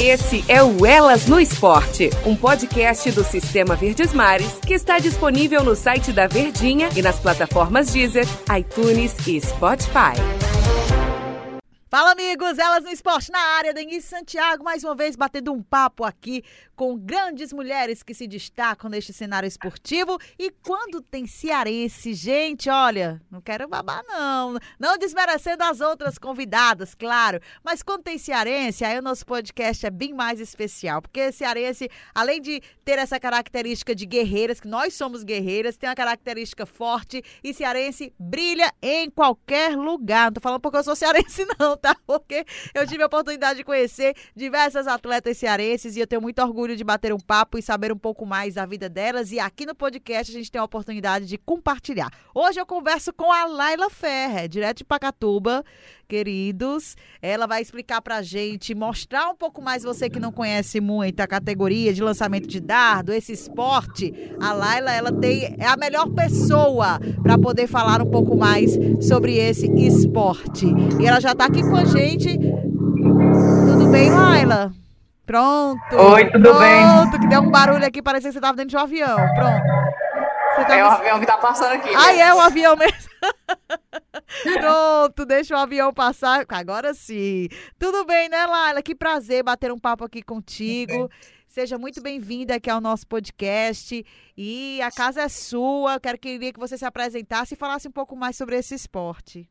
Esse 0.00 0.44
é 0.48 0.62
o 0.62 0.86
Elas 0.86 1.26
no 1.26 1.40
Esporte, 1.40 2.08
um 2.24 2.36
podcast 2.36 3.10
do 3.10 3.24
Sistema 3.24 3.74
Verdes 3.74 4.12
Mares 4.12 4.60
que 4.64 4.72
está 4.72 5.00
disponível 5.00 5.64
no 5.64 5.74
site 5.74 6.12
da 6.12 6.28
Verdinha 6.28 6.88
e 6.96 7.02
nas 7.02 7.18
plataformas 7.18 7.90
Deezer, 7.90 8.24
iTunes 8.56 9.12
e 9.26 9.40
Spotify. 9.40 10.14
Fala, 11.90 12.12
amigos! 12.12 12.58
Elas 12.58 12.84
no 12.84 12.90
Esporte 12.90 13.32
na 13.32 13.40
área, 13.40 13.74
Denise 13.74 14.06
Santiago, 14.06 14.62
mais 14.62 14.84
uma 14.84 14.94
vez 14.94 15.16
batendo 15.16 15.52
um 15.52 15.60
papo 15.60 16.04
aqui 16.04 16.44
com 16.78 16.96
grandes 16.96 17.52
mulheres 17.52 18.04
que 18.04 18.14
se 18.14 18.28
destacam 18.28 18.88
neste 18.88 19.12
cenário 19.12 19.48
esportivo. 19.48 20.16
E 20.38 20.48
quando 20.62 21.02
tem 21.02 21.26
cearense, 21.26 22.14
gente, 22.14 22.70
olha, 22.70 23.20
não 23.28 23.40
quero 23.40 23.66
babar, 23.66 24.04
não. 24.06 24.56
Não 24.78 24.96
desmerecendo 24.96 25.64
as 25.64 25.80
outras 25.80 26.18
convidadas, 26.18 26.94
claro. 26.94 27.40
Mas 27.64 27.82
quando 27.82 28.04
tem 28.04 28.16
cearense, 28.16 28.84
aí 28.84 28.96
o 28.96 29.02
nosso 29.02 29.26
podcast 29.26 29.84
é 29.84 29.90
bem 29.90 30.14
mais 30.14 30.38
especial. 30.38 31.02
Porque 31.02 31.32
cearense, 31.32 31.90
além 32.14 32.40
de 32.40 32.62
ter 32.84 33.00
essa 33.00 33.18
característica 33.18 33.92
de 33.92 34.06
guerreiras, 34.06 34.60
que 34.60 34.68
nós 34.68 34.94
somos 34.94 35.24
guerreiras, 35.24 35.76
tem 35.76 35.88
uma 35.88 35.96
característica 35.96 36.64
forte 36.64 37.24
e 37.42 37.52
cearense 37.52 38.14
brilha 38.16 38.72
em 38.80 39.10
qualquer 39.10 39.76
lugar. 39.76 40.26
Não 40.26 40.34
tô 40.34 40.40
falando 40.40 40.60
porque 40.60 40.78
eu 40.78 40.84
sou 40.84 40.94
cearense, 40.94 41.44
não, 41.58 41.76
tá? 41.76 41.96
Porque 42.06 42.46
eu 42.72 42.86
tive 42.86 43.02
a 43.02 43.06
oportunidade 43.06 43.56
de 43.56 43.64
conhecer 43.64 44.14
diversas 44.36 44.86
atletas 44.86 45.36
cearenses 45.36 45.96
e 45.96 46.00
eu 46.00 46.06
tenho 46.06 46.22
muito 46.22 46.40
orgulho 46.40 46.67
orgulho 46.68 46.76
de 46.76 46.84
bater 46.84 47.12
um 47.12 47.18
papo 47.18 47.58
e 47.58 47.62
saber 47.62 47.92
um 47.92 47.96
pouco 47.96 48.26
mais 48.26 48.54
da 48.54 48.66
vida 48.66 48.88
delas. 48.88 49.32
E 49.32 49.40
aqui 49.40 49.64
no 49.64 49.74
podcast 49.74 50.30
a 50.30 50.38
gente 50.38 50.50
tem 50.50 50.60
a 50.60 50.64
oportunidade 50.64 51.26
de 51.26 51.38
compartilhar. 51.38 52.10
Hoje 52.34 52.60
eu 52.60 52.66
converso 52.66 53.12
com 53.12 53.32
a 53.32 53.46
Laila 53.46 53.88
Ferrer, 53.88 54.48
direto 54.48 54.78
de 54.78 54.84
Pacatuba, 54.84 55.64
queridos. 56.06 56.96
Ela 57.22 57.46
vai 57.46 57.62
explicar 57.62 58.02
pra 58.02 58.20
gente, 58.22 58.74
mostrar 58.74 59.30
um 59.30 59.34
pouco 59.34 59.62
mais 59.62 59.82
você 59.82 60.10
que 60.10 60.20
não 60.20 60.30
conhece 60.30 60.80
muito 60.80 61.20
a 61.20 61.26
categoria 61.26 61.92
de 61.92 62.02
lançamento 62.02 62.46
de 62.46 62.60
dardo, 62.60 63.12
esse 63.12 63.32
esporte. 63.32 64.12
A 64.40 64.52
Laila, 64.52 64.92
ela 64.92 65.12
tem 65.12 65.56
é 65.58 65.66
a 65.66 65.76
melhor 65.76 66.08
pessoa 66.10 67.00
para 67.22 67.38
poder 67.38 67.66
falar 67.66 68.02
um 68.02 68.10
pouco 68.10 68.36
mais 68.36 68.72
sobre 69.00 69.36
esse 69.36 69.66
esporte. 69.80 70.66
E 71.00 71.06
ela 71.06 71.20
já 71.20 71.34
tá 71.34 71.46
aqui 71.46 71.62
com 71.62 71.76
a 71.76 71.84
gente. 71.84 72.38
Tudo 72.38 73.90
bem, 73.90 74.10
Laila? 74.10 74.72
Pronto. 75.28 75.94
Oi, 75.94 76.30
tudo 76.30 76.42
pronto, 76.42 76.58
bem? 76.58 76.80
Pronto, 76.80 77.20
que 77.20 77.26
deu 77.26 77.42
um 77.42 77.50
barulho 77.50 77.84
aqui, 77.84 78.00
parecia 78.00 78.30
que 78.30 78.32
você 78.32 78.38
estava 78.38 78.56
dentro 78.56 78.70
de 78.70 78.76
um 78.76 78.80
avião. 78.80 79.16
Pronto. 79.34 80.72
É 80.72 80.82
o 80.82 80.88
avião 80.88 81.20
que 81.20 81.26
tá 81.26 81.36
passando 81.36 81.72
aqui. 81.74 81.90
Ah, 81.94 82.14
é 82.14 82.32
o 82.32 82.40
avião 82.40 82.74
mesmo. 82.74 83.10
Pronto, 84.58 85.26
deixa 85.26 85.54
o 85.54 85.58
avião 85.58 85.92
passar. 85.92 86.46
Agora 86.48 86.94
sim. 86.94 87.46
Tudo 87.78 88.06
bem, 88.06 88.30
né, 88.30 88.46
Laila? 88.46 88.82
Que 88.82 88.94
prazer 88.94 89.42
bater 89.42 89.70
um 89.70 89.78
papo 89.78 90.02
aqui 90.02 90.22
contigo. 90.22 91.10
Seja 91.46 91.76
muito 91.76 92.00
bem-vinda 92.02 92.54
aqui 92.54 92.70
ao 92.70 92.80
nosso 92.80 93.06
podcast. 93.06 94.02
E 94.34 94.80
a 94.80 94.90
casa 94.90 95.20
é 95.20 95.28
sua. 95.28 95.96
Eu 95.96 96.00
quero 96.00 96.18
queria 96.18 96.54
que 96.54 96.58
você 96.58 96.78
se 96.78 96.86
apresentasse 96.86 97.52
e 97.52 97.56
falasse 97.56 97.86
um 97.86 97.92
pouco 97.92 98.16
mais 98.16 98.34
sobre 98.34 98.56
esse 98.56 98.74
esporte. 98.74 99.46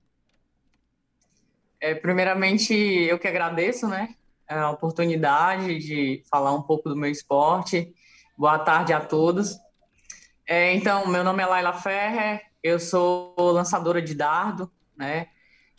É, 1.79 1.93
primeiramente, 1.93 2.73
eu 2.73 3.19
que 3.19 3.27
agradeço, 3.27 3.87
né? 3.87 4.15
A 4.47 4.69
oportunidade 4.71 5.77
de 5.79 6.23
falar 6.29 6.53
um 6.53 6.61
pouco 6.61 6.89
do 6.89 6.95
meu 6.95 7.11
esporte. 7.11 7.93
Boa 8.37 8.59
tarde 8.59 8.93
a 8.93 8.99
todos. 8.99 9.57
É, 10.47 10.73
então, 10.73 11.07
meu 11.07 11.23
nome 11.23 11.43
é 11.43 11.45
Laila 11.45 11.73
Ferrer, 11.73 12.41
eu 12.63 12.79
sou 12.79 13.35
lançadora 13.37 14.01
de 14.01 14.15
dardo, 14.15 14.71
né? 14.95 15.27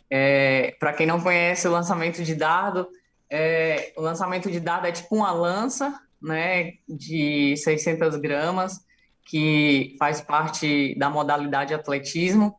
É, 0.09 0.75
Para 0.79 0.93
quem 0.93 1.07
não 1.07 1.19
conhece 1.19 1.67
o 1.67 1.71
lançamento 1.71 2.23
de 2.23 2.35
dardo, 2.35 2.87
é, 3.29 3.93
o 3.95 4.01
lançamento 4.01 4.51
de 4.51 4.59
dardo 4.59 4.87
é 4.87 4.91
tipo 4.91 5.15
uma 5.15 5.31
lança, 5.31 5.99
né, 6.21 6.73
de 6.87 7.55
600 7.57 8.17
gramas, 8.17 8.85
que 9.25 9.95
faz 9.99 10.21
parte 10.21 10.95
da 10.97 11.09
modalidade 11.09 11.73
atletismo. 11.73 12.55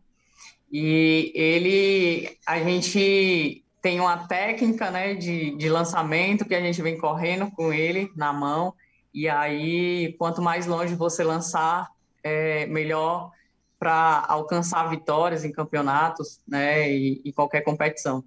E 0.71 1.33
ele, 1.35 2.39
a 2.47 2.59
gente 2.61 3.65
tem 3.81 4.01
uma 4.01 4.27
técnica 4.27 4.91
né, 4.91 5.15
de, 5.15 5.57
de 5.57 5.69
lançamento 5.69 6.45
que 6.45 6.55
a 6.55 6.61
gente 6.61 6.81
vem 6.83 6.99
correndo 6.99 7.51
com 7.51 7.73
ele 7.73 8.11
na 8.15 8.33
mão, 8.33 8.75
e 9.13 9.29
aí 9.29 10.15
quanto 10.19 10.43
mais 10.43 10.67
longe 10.67 10.95
você 10.95 11.25
lançar, 11.25 11.91
é 12.23 12.67
melhor 12.67 13.33
para 13.79 14.25
alcançar 14.29 14.91
vitórias 14.91 15.45
em 15.45 15.51
campeonatos 15.51 16.41
né, 16.47 16.91
e, 16.93 17.23
e 17.25 17.33
qualquer 17.33 17.63
competição. 17.63 18.23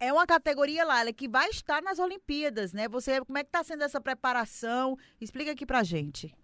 É 0.00 0.12
uma 0.12 0.26
categoria, 0.26 0.84
Laila, 0.84 1.12
que 1.12 1.28
vai 1.28 1.48
estar 1.48 1.80
nas 1.80 1.98
Olimpíadas, 1.98 2.72
né? 2.72 2.88
Você, 2.88 3.20
como 3.24 3.38
é 3.38 3.44
que 3.44 3.48
está 3.48 3.62
sendo 3.62 3.84
essa 3.84 4.00
preparação? 4.00 4.98
Explica 5.20 5.52
aqui 5.52 5.64
para 5.64 5.82
gente. 5.84 6.34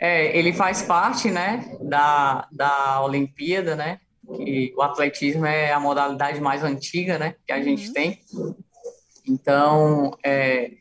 É, 0.00 0.36
ele 0.36 0.52
faz 0.52 0.82
parte, 0.82 1.30
né, 1.30 1.76
da, 1.80 2.48
da 2.50 3.02
Olimpíada, 3.02 3.76
né? 3.76 4.00
Que 4.36 4.72
o 4.76 4.82
atletismo 4.82 5.46
é 5.46 5.72
a 5.72 5.80
modalidade 5.80 6.40
mais 6.40 6.62
antiga, 6.62 7.18
né, 7.18 7.36
que 7.46 7.52
a 7.52 7.56
uhum. 7.56 7.62
gente 7.62 7.92
tem. 7.92 8.20
Então, 9.26 10.16
é, 10.24 10.72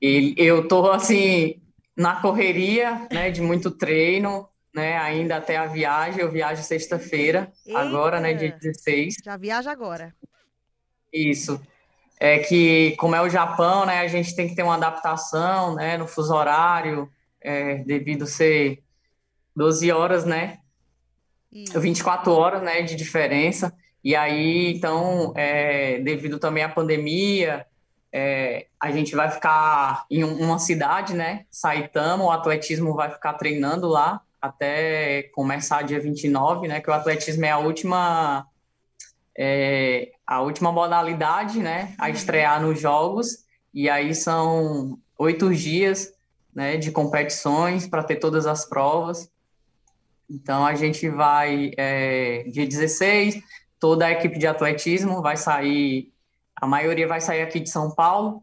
eu 0.00 0.66
tô 0.68 0.90
assim 0.90 1.60
na 1.96 2.20
correria, 2.20 3.06
né, 3.12 3.30
de 3.30 3.40
muito 3.40 3.70
treino, 3.70 4.48
né, 4.74 4.96
ainda 4.96 5.36
até 5.36 5.56
a 5.56 5.66
viagem. 5.66 6.20
Eu 6.20 6.30
viajo 6.30 6.62
sexta-feira, 6.62 7.52
agora, 7.74 8.20
né, 8.20 8.34
dia 8.34 8.52
16. 8.52 9.16
Já 9.24 9.36
viaja 9.36 9.70
agora. 9.70 10.14
Isso. 11.12 11.60
É 12.18 12.38
que, 12.38 12.94
como 12.96 13.14
é 13.14 13.20
o 13.20 13.28
Japão, 13.28 13.84
né, 13.84 13.98
a 13.98 14.08
gente 14.08 14.34
tem 14.34 14.48
que 14.48 14.54
ter 14.54 14.62
uma 14.62 14.76
adaptação, 14.76 15.74
né, 15.74 15.96
no 15.96 16.06
fuso 16.06 16.34
horário, 16.34 17.10
é, 17.40 17.78
devido 17.78 18.26
ser 18.26 18.82
12 19.54 19.90
horas, 19.90 20.24
né, 20.24 20.58
isso. 21.52 21.78
24 21.78 22.32
horas, 22.32 22.62
né, 22.62 22.82
de 22.82 22.96
diferença. 22.96 23.72
E 24.02 24.16
aí, 24.16 24.72
então, 24.74 25.32
é, 25.36 25.98
devido 26.00 26.38
também 26.38 26.64
à 26.64 26.68
pandemia, 26.68 27.66
é, 28.12 28.66
a 28.80 28.90
gente 28.90 29.14
vai 29.14 29.30
ficar 29.30 30.04
em 30.10 30.24
uma 30.24 30.58
cidade, 30.58 31.14
né, 31.14 31.46
Saitama, 31.50 32.24
o 32.24 32.30
atletismo 32.30 32.94
vai 32.94 33.10
ficar 33.10 33.34
treinando 33.34 33.88
lá 33.88 34.20
até 34.40 35.24
começar 35.34 35.82
dia 35.82 36.00
29, 36.00 36.66
né, 36.66 36.80
que 36.80 36.90
o 36.90 36.92
atletismo 36.92 37.44
é 37.44 37.50
a 37.50 37.58
última 37.58 38.46
é, 39.38 40.12
a 40.26 40.42
última 40.42 40.70
modalidade, 40.70 41.58
né, 41.58 41.94
a 41.96 42.06
uhum. 42.06 42.12
estrear 42.12 42.60
nos 42.60 42.78
jogos, 42.78 43.44
e 43.72 43.88
aí 43.88 44.14
são 44.14 44.98
oito 45.18 45.54
dias, 45.54 46.12
né, 46.54 46.76
de 46.76 46.90
competições 46.90 47.86
para 47.86 48.02
ter 48.02 48.16
todas 48.16 48.46
as 48.46 48.66
provas, 48.66 49.30
então 50.28 50.64
a 50.64 50.74
gente 50.74 51.08
vai, 51.08 51.72
é, 51.76 52.44
dia 52.44 52.66
16, 52.66 53.42
toda 53.78 54.06
a 54.06 54.10
equipe 54.12 54.38
de 54.38 54.46
atletismo 54.46 55.22
vai 55.22 55.36
sair, 55.36 56.12
a 56.56 56.66
maioria 56.66 57.06
vai 57.06 57.20
sair 57.20 57.42
aqui 57.42 57.60
de 57.60 57.70
São 57.70 57.94
Paulo 57.94 58.42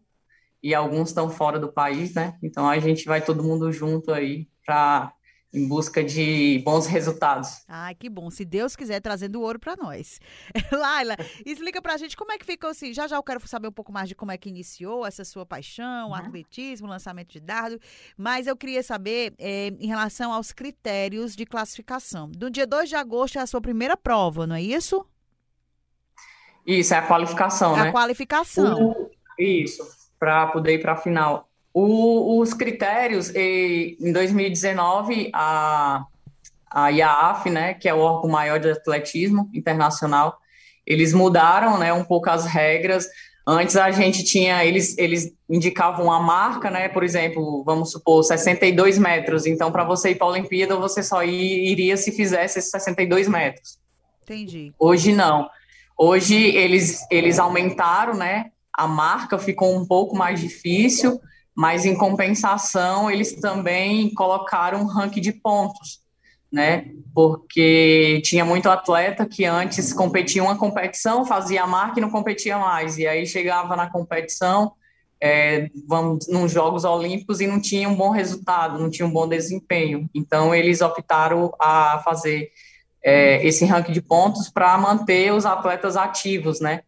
e 0.62 0.76
alguns 0.76 1.10
estão 1.10 1.30
fora 1.30 1.60
do 1.60 1.72
país, 1.72 2.14
né? 2.14 2.38
Então 2.44 2.68
a 2.68 2.80
gente 2.80 3.06
vai 3.06 3.22
todo 3.22 3.44
mundo 3.44 3.72
junto 3.72 4.12
aí 4.12 4.48
para 4.66 5.14
em 5.52 5.68
busca 5.68 6.04
de 6.04 6.62
bons 6.64 6.86
resultados. 6.86 7.64
Ai, 7.68 7.96
que 7.96 8.08
bom. 8.08 8.30
Se 8.30 8.46
Deus 8.46 8.76
quiser, 8.76 9.00
trazendo 9.00 9.42
ouro 9.42 9.60
para 9.60 9.76
nós. 9.76 10.20
Laila, 10.72 11.16
explica 11.46 11.82
para 11.82 11.94
a 11.96 11.98
gente 11.98 12.16
como 12.16 12.32
é 12.32 12.38
que 12.38 12.46
ficou 12.46 12.70
assim. 12.70 12.94
Já 12.94 13.08
já 13.08 13.16
eu 13.16 13.24
quero 13.24 13.46
saber 13.48 13.68
um 13.68 13.72
pouco 13.72 13.92
mais 13.92 14.08
de 14.08 14.16
como 14.16 14.32
é 14.32 14.38
que 14.38 14.50
iniciou 14.50 15.06
essa 15.06 15.26
sua 15.26 15.46
paixão, 15.46 16.10
uhum. 16.10 16.16
atletismo, 16.16 16.88
lançamento 16.88 17.32
de 17.32 17.40
dardo. 17.40 17.80
Mas 18.16 18.46
eu 18.46 18.56
queria 18.56 18.84
saber 18.84 19.34
é, 19.40 19.68
em 19.80 19.88
relação 19.88 20.32
aos 20.32 20.52
critérios 20.52 21.36
de 21.36 21.46
classificação. 21.46 22.30
Do 22.30 22.50
dia 22.50 22.68
2 22.68 22.90
de 22.90 22.96
agosto 22.96 23.40
é 23.40 23.42
a 23.42 23.48
sua 23.48 23.62
primeira 23.62 23.98
prova, 23.98 24.46
não 24.46 24.56
é 24.56 24.62
isso? 24.62 25.04
Isso, 26.66 26.94
é 26.94 26.98
a 26.98 27.08
qualificação, 27.08 27.76
é 27.76 27.84
né? 27.84 27.90
A 27.90 27.92
qualificação. 27.92 28.92
O, 28.92 29.12
isso, 29.40 29.84
para 30.20 30.46
poder 30.48 30.76
ir 30.76 30.82
para 30.82 30.94
a 30.94 30.98
final. 30.98 31.49
O, 31.74 32.40
os 32.40 32.54
critérios, 32.54 33.34
em 33.36 34.12
2019, 34.12 35.30
a, 35.34 36.04
a 36.70 36.90
IAAF, 36.90 37.50
né, 37.50 37.74
que 37.74 37.88
é 37.88 37.94
o 37.94 38.00
órgão 38.00 38.30
maior 38.30 38.60
de 38.60 38.72
atletismo 38.72 39.50
internacional, 39.54 40.40
eles 40.86 41.14
mudaram 41.14 41.78
né, 41.78 41.94
um 41.94 42.04
pouco 42.04 42.30
as 42.30 42.46
regras. 42.46 43.08
Antes 43.48 43.76
a 43.76 43.92
gente 43.92 44.24
tinha, 44.24 44.66
eles, 44.66 44.98
eles 44.98 45.32
indicavam 45.50 46.06
uma 46.06 46.20
marca, 46.20 46.70
né? 46.70 46.88
Por 46.88 47.04
exemplo, 47.04 47.64
vamos 47.64 47.92
supor, 47.92 48.24
62 48.24 48.98
metros. 48.98 49.46
Então, 49.46 49.72
para 49.72 49.84
você 49.84 50.12
ir 50.12 50.16
para 50.16 50.28
a 50.28 50.32
Olimpíada, 50.32 50.76
você 50.76 51.02
só 51.02 51.24
iria 51.24 51.98
se 51.98 52.12
fizesse 52.12 52.60
esses 52.60 52.72
62 52.72 53.28
metros. 53.28 53.80
Entendi. 54.24 54.72
Hoje 54.78 55.14
não. 55.14 55.50
Hoje 55.98 56.36
eles, 56.36 57.06
eles 57.10 57.40
aumentaram, 57.40 58.14
né? 58.14 58.52
A 58.72 58.88
marca 58.88 59.38
ficou 59.40 59.76
um 59.76 59.86
pouco 59.86 60.16
mais 60.16 60.40
difícil 60.40 61.20
mas 61.60 61.86
em 61.86 61.94
compensação 61.94 63.12
eles 63.12 63.34
também 63.34 64.14
colocaram 64.14 64.80
um 64.80 64.86
ranking 64.86 65.20
de 65.20 65.34
pontos, 65.34 66.00
né? 66.50 66.86
Porque 67.14 68.22
tinha 68.24 68.46
muito 68.46 68.70
atleta 68.70 69.26
que 69.26 69.44
antes 69.44 69.92
competia 69.92 70.42
uma 70.42 70.58
competição, 70.58 71.26
fazia 71.26 71.64
a 71.64 71.68
marca 71.68 72.00
e 72.00 72.02
não 72.02 72.10
competia 72.10 72.58
mais. 72.58 72.98
E 72.98 73.06
aí 73.06 73.28
chegava 73.28 73.76
na 73.76 73.90
competição, 73.90 74.72
é, 75.22 75.70
vamos 75.86 76.30
nos 76.30 76.50
Jogos 76.50 76.86
Olímpicos 76.86 77.42
e 77.42 77.48
não 77.48 77.60
tinha 77.60 77.90
um 77.90 77.96
bom 77.96 78.12
resultado, 78.12 78.80
não 78.80 78.90
tinha 78.90 79.06
um 79.06 79.12
bom 79.12 79.28
desempenho. 79.28 80.10
Então 80.16 80.56
eles 80.56 80.80
optaram 80.80 81.54
a 81.60 82.02
fazer 82.06 82.52
é, 83.04 83.46
esse 83.46 83.66
ranking 83.66 83.92
de 83.92 84.02
pontos 84.02 84.50
para 84.50 84.78
manter 84.78 85.34
os 85.34 85.46
atletas 85.46 85.98
ativos, 85.98 86.62
né? 86.62 86.84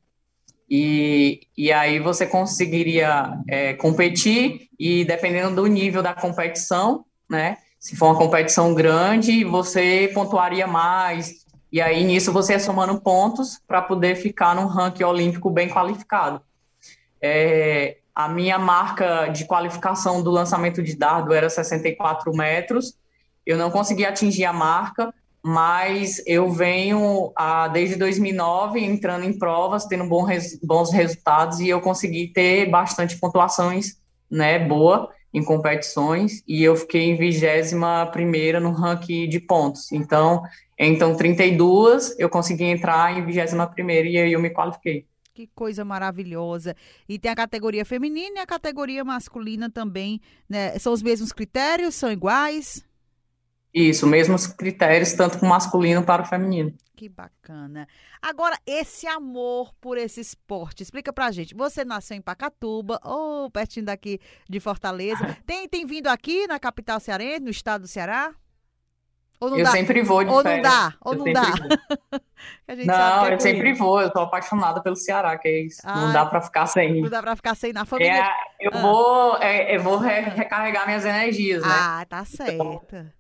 E, 0.74 1.42
e 1.58 1.70
aí 1.70 2.00
você 2.00 2.26
conseguiria 2.26 3.38
é, 3.46 3.74
competir 3.74 4.70
e 4.80 5.04
dependendo 5.04 5.54
do 5.54 5.68
nível 5.68 6.02
da 6.02 6.14
competição, 6.14 7.04
né? 7.30 7.58
Se 7.78 7.98
for 7.98 8.06
uma 8.06 8.18
competição 8.18 8.74
grande, 8.74 9.44
você 9.44 10.10
pontuaria 10.14 10.66
mais. 10.66 11.46
E 11.74 11.82
aí 11.82 12.06
nisso 12.06 12.32
você 12.32 12.54
ia 12.54 12.60
somando 12.60 13.02
pontos 13.02 13.60
para 13.68 13.82
poder 13.82 14.16
ficar 14.16 14.56
num 14.56 14.66
ranking 14.66 15.04
olímpico 15.04 15.50
bem 15.50 15.68
qualificado. 15.68 16.42
É, 17.22 17.98
a 18.16 18.30
minha 18.30 18.58
marca 18.58 19.28
de 19.28 19.44
qualificação 19.44 20.24
do 20.24 20.32
lançamento 20.32 20.82
de 20.82 20.96
dardo 20.96 21.34
era 21.34 21.50
64 21.50 22.34
metros. 22.34 22.96
Eu 23.46 23.58
não 23.58 23.70
consegui 23.70 24.06
atingir 24.06 24.46
a 24.46 24.54
marca, 24.54 25.14
mas 25.44 26.22
eu 26.28 26.52
venho 26.52 27.32
a, 27.36 27.68
desde 27.68 27.96
2009 27.96 28.80
entrando 28.80 29.26
em 29.26 29.38
provas, 29.38 29.86
tendo 29.86 30.06
bom 30.06 30.24
res, 30.24 30.60
bons 30.62 30.92
resultados 30.92 31.60
e 31.60 31.68
eu 31.68 31.82
consegui 31.82 32.28
ter 32.28 32.70
bastante 32.70 33.18
pontuações, 33.18 33.98
né, 34.30 34.60
boa 34.60 35.10
em 35.34 35.44
competições 35.44 36.44
e 36.48 36.64
eu 36.64 36.76
fiquei 36.76 37.04
em 37.04 37.18
vigésima 37.18 38.06
primeira 38.08 38.60
no 38.60 38.72
ranking 38.72 39.28
de 39.28 39.40
pontos. 39.40 39.92
Então, 39.92 40.44
então 40.78 41.16
32 41.16 42.20
eu 42.20 42.30
consegui 42.30 42.66
entrar 42.66 43.18
em 43.18 43.26
vigésima 43.26 43.66
primeira 43.66 44.08
e 44.08 44.18
aí 44.18 44.34
eu 44.34 44.40
me 44.40 44.50
qualifiquei. 44.50 45.08
Que 45.34 45.48
coisa 45.56 45.86
maravilhosa. 45.86 46.76
E 47.08 47.18
tem 47.18 47.32
a 47.32 47.36
categoria 47.36 47.86
feminina 47.86 48.40
e 48.40 48.42
a 48.42 48.46
categoria 48.46 49.04
masculina 49.04 49.70
também, 49.70 50.20
né? 50.48 50.78
São 50.78 50.92
os 50.92 51.02
mesmos 51.02 51.32
critérios, 51.32 51.96
são 51.96 52.12
iguais? 52.12 52.84
Isso, 53.74 54.06
mesmos 54.06 54.48
critérios, 54.48 55.14
tanto 55.14 55.38
para 55.38 55.46
o 55.46 55.50
masculino 55.50 56.04
para 56.04 56.24
o 56.24 56.26
feminino. 56.26 56.74
Que 56.96 57.08
bacana. 57.08 57.88
Agora, 58.22 58.58
esse 58.68 59.08
amor 59.08 59.74
por 59.80 59.98
esse 59.98 60.20
esporte, 60.20 60.84
explica 60.84 61.12
pra 61.12 61.32
gente. 61.32 61.56
Você 61.56 61.86
nasceu 61.86 62.18
em 62.18 62.22
Pacatuba, 62.22 63.00
ou 63.04 63.46
oh, 63.46 63.50
pertinho 63.50 63.86
daqui 63.86 64.20
de 64.50 64.60
Fortaleza. 64.60 65.36
Tem, 65.48 65.68
tem 65.68 65.86
vindo 65.86 66.08
aqui 66.08 66.46
na 66.48 66.60
capital 66.60 67.00
cearense, 67.00 67.40
no 67.40 67.50
estado 67.50 67.82
do 67.82 67.88
Ceará? 67.88 68.34
Ou 69.40 69.50
não 69.50 69.58
eu 69.58 69.64
dá? 69.64 69.72
sempre 69.72 70.04
vou 70.04 70.24
de 70.24 70.30
Ou 70.30 70.44
férias. 70.44 70.64
não 70.64 70.72
dá, 70.72 70.94
ou 71.02 71.14
eu 71.18 71.18
não 71.18 71.34
dá. 71.34 71.42
não, 72.86 73.26
é 73.26 73.34
eu 73.34 73.40
sempre 73.40 73.74
vou, 73.74 74.00
eu 74.00 74.12
tô 74.12 74.20
apaixonada 74.20 74.80
pelo 74.84 74.96
Ceará, 74.96 75.36
que 75.40 75.48
é 75.48 75.62
isso. 75.62 75.82
Não 75.84 76.14
dá 76.14 76.28
pra 76.28 76.42
ficar 76.42 76.68
sem. 76.68 77.02
Não 77.02 77.10
dá 77.10 77.24
pra 77.24 77.36
ficar 77.36 77.56
sem 77.56 77.74
na 77.74 77.84
família. 77.84 78.14
É, 78.14 78.32
eu 78.60 78.72
ah. 78.72 78.80
vou, 78.80 79.38
é, 79.38 79.76
eu 79.76 79.82
vou 79.82 79.98
re 79.98 80.22
recarregar 80.22 80.86
minhas 80.86 81.04
energias, 81.04 81.64
né? 81.64 81.70
Ah, 81.72 82.06
tá 82.08 82.24
certo. 82.24 82.54
Então, 82.54 83.12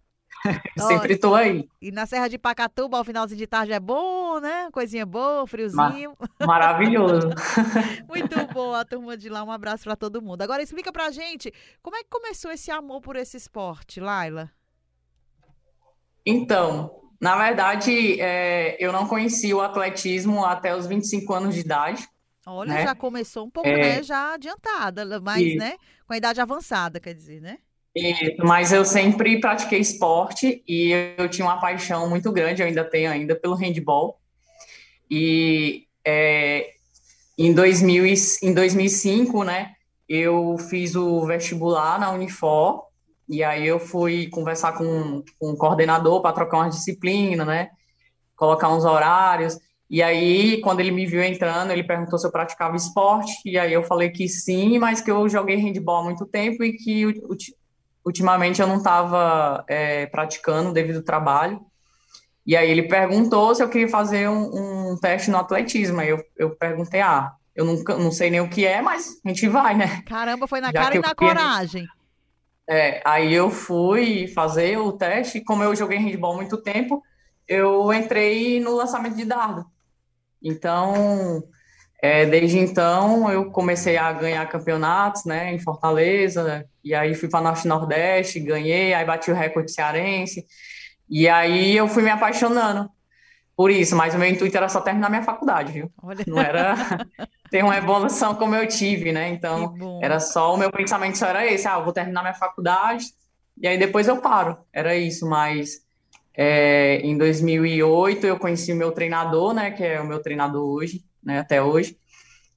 Sempre 0.77 1.13
estou 1.13 1.35
aí. 1.35 1.67
E 1.81 1.91
na 1.91 2.05
Serra 2.05 2.27
de 2.27 2.38
Pacatuba, 2.38 2.97
ao 2.97 3.03
finalzinho 3.03 3.38
de 3.38 3.47
tarde 3.47 3.71
é 3.71 3.79
bom, 3.79 4.39
né? 4.39 4.69
Coisinha 4.71 5.05
boa, 5.05 5.45
friozinho. 5.45 6.15
maravilhoso. 6.45 7.29
Muito 8.07 8.35
bom 8.53 8.73
a 8.73 8.83
turma 8.83 9.15
de 9.15 9.29
lá. 9.29 9.43
Um 9.43 9.51
abraço 9.51 9.83
para 9.83 9.95
todo 9.95 10.21
mundo. 10.21 10.41
Agora 10.41 10.63
explica 10.63 10.91
pra 10.91 11.11
gente, 11.11 11.53
como 11.81 11.95
é 11.95 12.03
que 12.03 12.09
começou 12.09 12.51
esse 12.51 12.71
amor 12.71 13.01
por 13.01 13.15
esse 13.15 13.38
esporte, 13.38 13.99
Laila? 13.99 14.49
Então, 16.25 16.91
na 17.19 17.38
verdade, 17.38 18.19
é, 18.19 18.77
eu 18.79 18.91
não 18.91 19.07
conheci 19.07 19.53
o 19.53 19.61
atletismo 19.61 20.43
até 20.45 20.75
os 20.75 20.88
25 20.88 21.33
anos 21.33 21.55
de 21.55 21.61
idade. 21.61 22.07
Olha, 22.45 22.73
né? 22.73 22.83
já 22.83 22.95
começou 22.95 23.45
um 23.45 23.49
pouco, 23.49 23.69
é, 23.69 23.77
né? 23.77 24.03
Já 24.03 24.33
adiantada, 24.33 25.19
mas, 25.19 25.41
e... 25.41 25.55
né? 25.55 25.75
Com 26.07 26.13
a 26.13 26.17
idade 26.17 26.41
avançada, 26.41 26.99
quer 26.99 27.13
dizer, 27.13 27.39
né? 27.39 27.59
Isso, 27.95 28.35
mas 28.39 28.71
eu 28.71 28.85
sempre 28.85 29.39
pratiquei 29.39 29.79
esporte 29.79 30.63
e 30.67 30.91
eu 31.17 31.27
tinha 31.27 31.45
uma 31.45 31.59
paixão 31.59 32.09
muito 32.09 32.31
grande, 32.31 32.61
eu 32.61 32.67
ainda 32.67 32.85
tenho 32.85 33.11
ainda, 33.11 33.35
pelo 33.35 33.55
handball. 33.55 34.17
E 35.09 35.88
é, 36.05 36.71
em, 37.38 37.53
2000, 37.53 38.05
em 38.43 38.53
2005, 38.53 39.43
né, 39.43 39.73
eu 40.07 40.57
fiz 40.57 40.95
o 40.95 41.25
vestibular 41.25 41.99
na 41.99 42.11
Unifor, 42.11 42.85
e 43.27 43.43
aí 43.43 43.67
eu 43.67 43.79
fui 43.79 44.27
conversar 44.27 44.73
com, 44.73 45.23
com 45.38 45.51
o 45.51 45.57
coordenador 45.57 46.21
para 46.21 46.33
trocar 46.33 46.57
uma 46.59 46.69
disciplina, 46.69 47.43
né, 47.43 47.71
colocar 48.38 48.69
uns 48.69 48.85
horários. 48.85 49.57
E 49.89 50.01
aí, 50.01 50.61
quando 50.61 50.79
ele 50.79 50.91
me 50.91 51.05
viu 51.05 51.21
entrando, 51.21 51.71
ele 51.71 51.83
perguntou 51.83 52.17
se 52.17 52.25
eu 52.25 52.31
praticava 52.31 52.77
esporte, 52.77 53.33
e 53.45 53.57
aí 53.59 53.73
eu 53.73 53.83
falei 53.83 54.09
que 54.09 54.29
sim, 54.29 54.79
mas 54.79 55.01
que 55.01 55.11
eu 55.11 55.27
joguei 55.27 55.57
handball 55.57 55.97
há 55.97 56.03
muito 56.05 56.25
tempo 56.25 56.63
e 56.63 56.71
que 56.71 57.21
ultimamente 58.06 58.62
eu 58.62 58.68
não 58.68 58.77
estava 58.77 59.63
é, 59.68 60.06
praticando 60.07 60.74
devido 60.74 60.98
ao 60.98 61.03
trabalho. 61.03 61.62
E 62.45 62.57
aí 62.57 62.69
ele 62.69 62.83
perguntou 62.83 63.53
se 63.53 63.63
eu 63.63 63.69
queria 63.69 63.88
fazer 63.88 64.27
um, 64.27 64.92
um 64.92 64.98
teste 64.98 65.30
no 65.30 65.38
atletismo. 65.38 66.00
Aí 66.00 66.09
eu, 66.09 66.24
eu 66.36 66.50
perguntei, 66.56 67.01
ah, 67.01 67.31
eu 67.56 67.65
nunca, 67.65 67.95
não 67.98 68.12
sei 68.12 68.30
nem 68.30 68.42
o 68.42 68.50
que 68.50 68.65
é, 68.65 68.81
mas 68.81 69.19
a 69.24 69.30
gente 69.30 69.48
vai, 69.48 69.75
né? 69.75 70.01
Caramba, 70.07 70.48
foi 70.48 70.59
na 70.59 70.68
Já 70.68 70.74
cara 70.74 70.95
e 70.95 71.00
na 71.00 71.15
queria... 71.15 71.36
coragem. 71.36 71.88
É, 72.69 73.01
aí 73.06 73.33
eu 73.33 73.50
fui 73.50 74.27
fazer 74.27 74.77
o 74.77 74.94
teste, 74.94 75.42
como 75.42 75.63
eu 75.63 75.75
joguei 75.75 75.98
handball 75.98 76.36
muito 76.36 76.57
tempo, 76.57 77.03
eu 77.48 77.92
entrei 77.94 78.59
no 78.59 78.75
lançamento 78.75 79.15
de 79.15 79.25
dardo. 79.25 79.65
Então, 80.42 81.44
é, 82.01 82.25
desde 82.25 82.57
então, 82.57 83.30
eu 83.30 83.51
comecei 83.51 83.98
a 83.98 84.12
ganhar 84.13 84.48
campeonatos, 84.48 85.25
né, 85.25 85.53
em 85.53 85.59
Fortaleza, 85.59 86.65
e 86.83 86.93
aí 86.93 87.13
fui 87.13 87.29
para 87.29 87.41
Norte 87.41 87.67
Nordeste, 87.67 88.39
ganhei, 88.39 88.93
aí 88.93 89.05
bati 89.05 89.31
o 89.31 89.35
recorde 89.35 89.71
cearense, 89.71 90.45
e 91.09 91.27
aí 91.27 91.75
eu 91.75 91.87
fui 91.87 92.03
me 92.03 92.09
apaixonando 92.09 92.89
por 93.55 93.69
isso, 93.69 93.95
mas 93.95 94.15
o 94.15 94.17
meu 94.17 94.27
intuito 94.27 94.57
era 94.57 94.67
só 94.69 94.81
terminar 94.81 95.09
minha 95.09 95.21
faculdade, 95.21 95.71
viu? 95.71 95.91
Olha. 96.01 96.23
Não 96.25 96.39
era 96.39 96.75
ter 97.51 97.63
uma 97.63 97.77
evolução 97.77 98.33
como 98.33 98.55
eu 98.55 98.67
tive, 98.67 99.11
né? 99.11 99.29
Então, 99.29 99.75
era 100.01 100.19
só 100.19 100.55
o 100.55 100.57
meu 100.57 100.71
pensamento 100.71 101.17
só 101.17 101.27
era 101.27 101.45
esse, 101.45 101.67
ah, 101.67 101.75
eu 101.77 101.83
vou 101.83 101.93
terminar 101.93 102.21
minha 102.21 102.33
faculdade 102.33 103.05
e 103.61 103.67
aí 103.67 103.77
depois 103.77 104.07
eu 104.07 104.17
paro. 104.17 104.57
Era 104.73 104.95
isso, 104.95 105.29
mas 105.29 105.81
é, 106.35 107.01
em 107.03 107.17
2008 107.17 108.25
eu 108.25 108.39
conheci 108.39 108.73
o 108.73 108.75
meu 108.75 108.91
treinador, 108.91 109.53
né, 109.53 109.69
que 109.69 109.83
é 109.83 110.01
o 110.01 110.07
meu 110.07 110.21
treinador 110.21 110.63
hoje, 110.63 111.03
né, 111.23 111.39
até 111.39 111.61
hoje. 111.61 111.97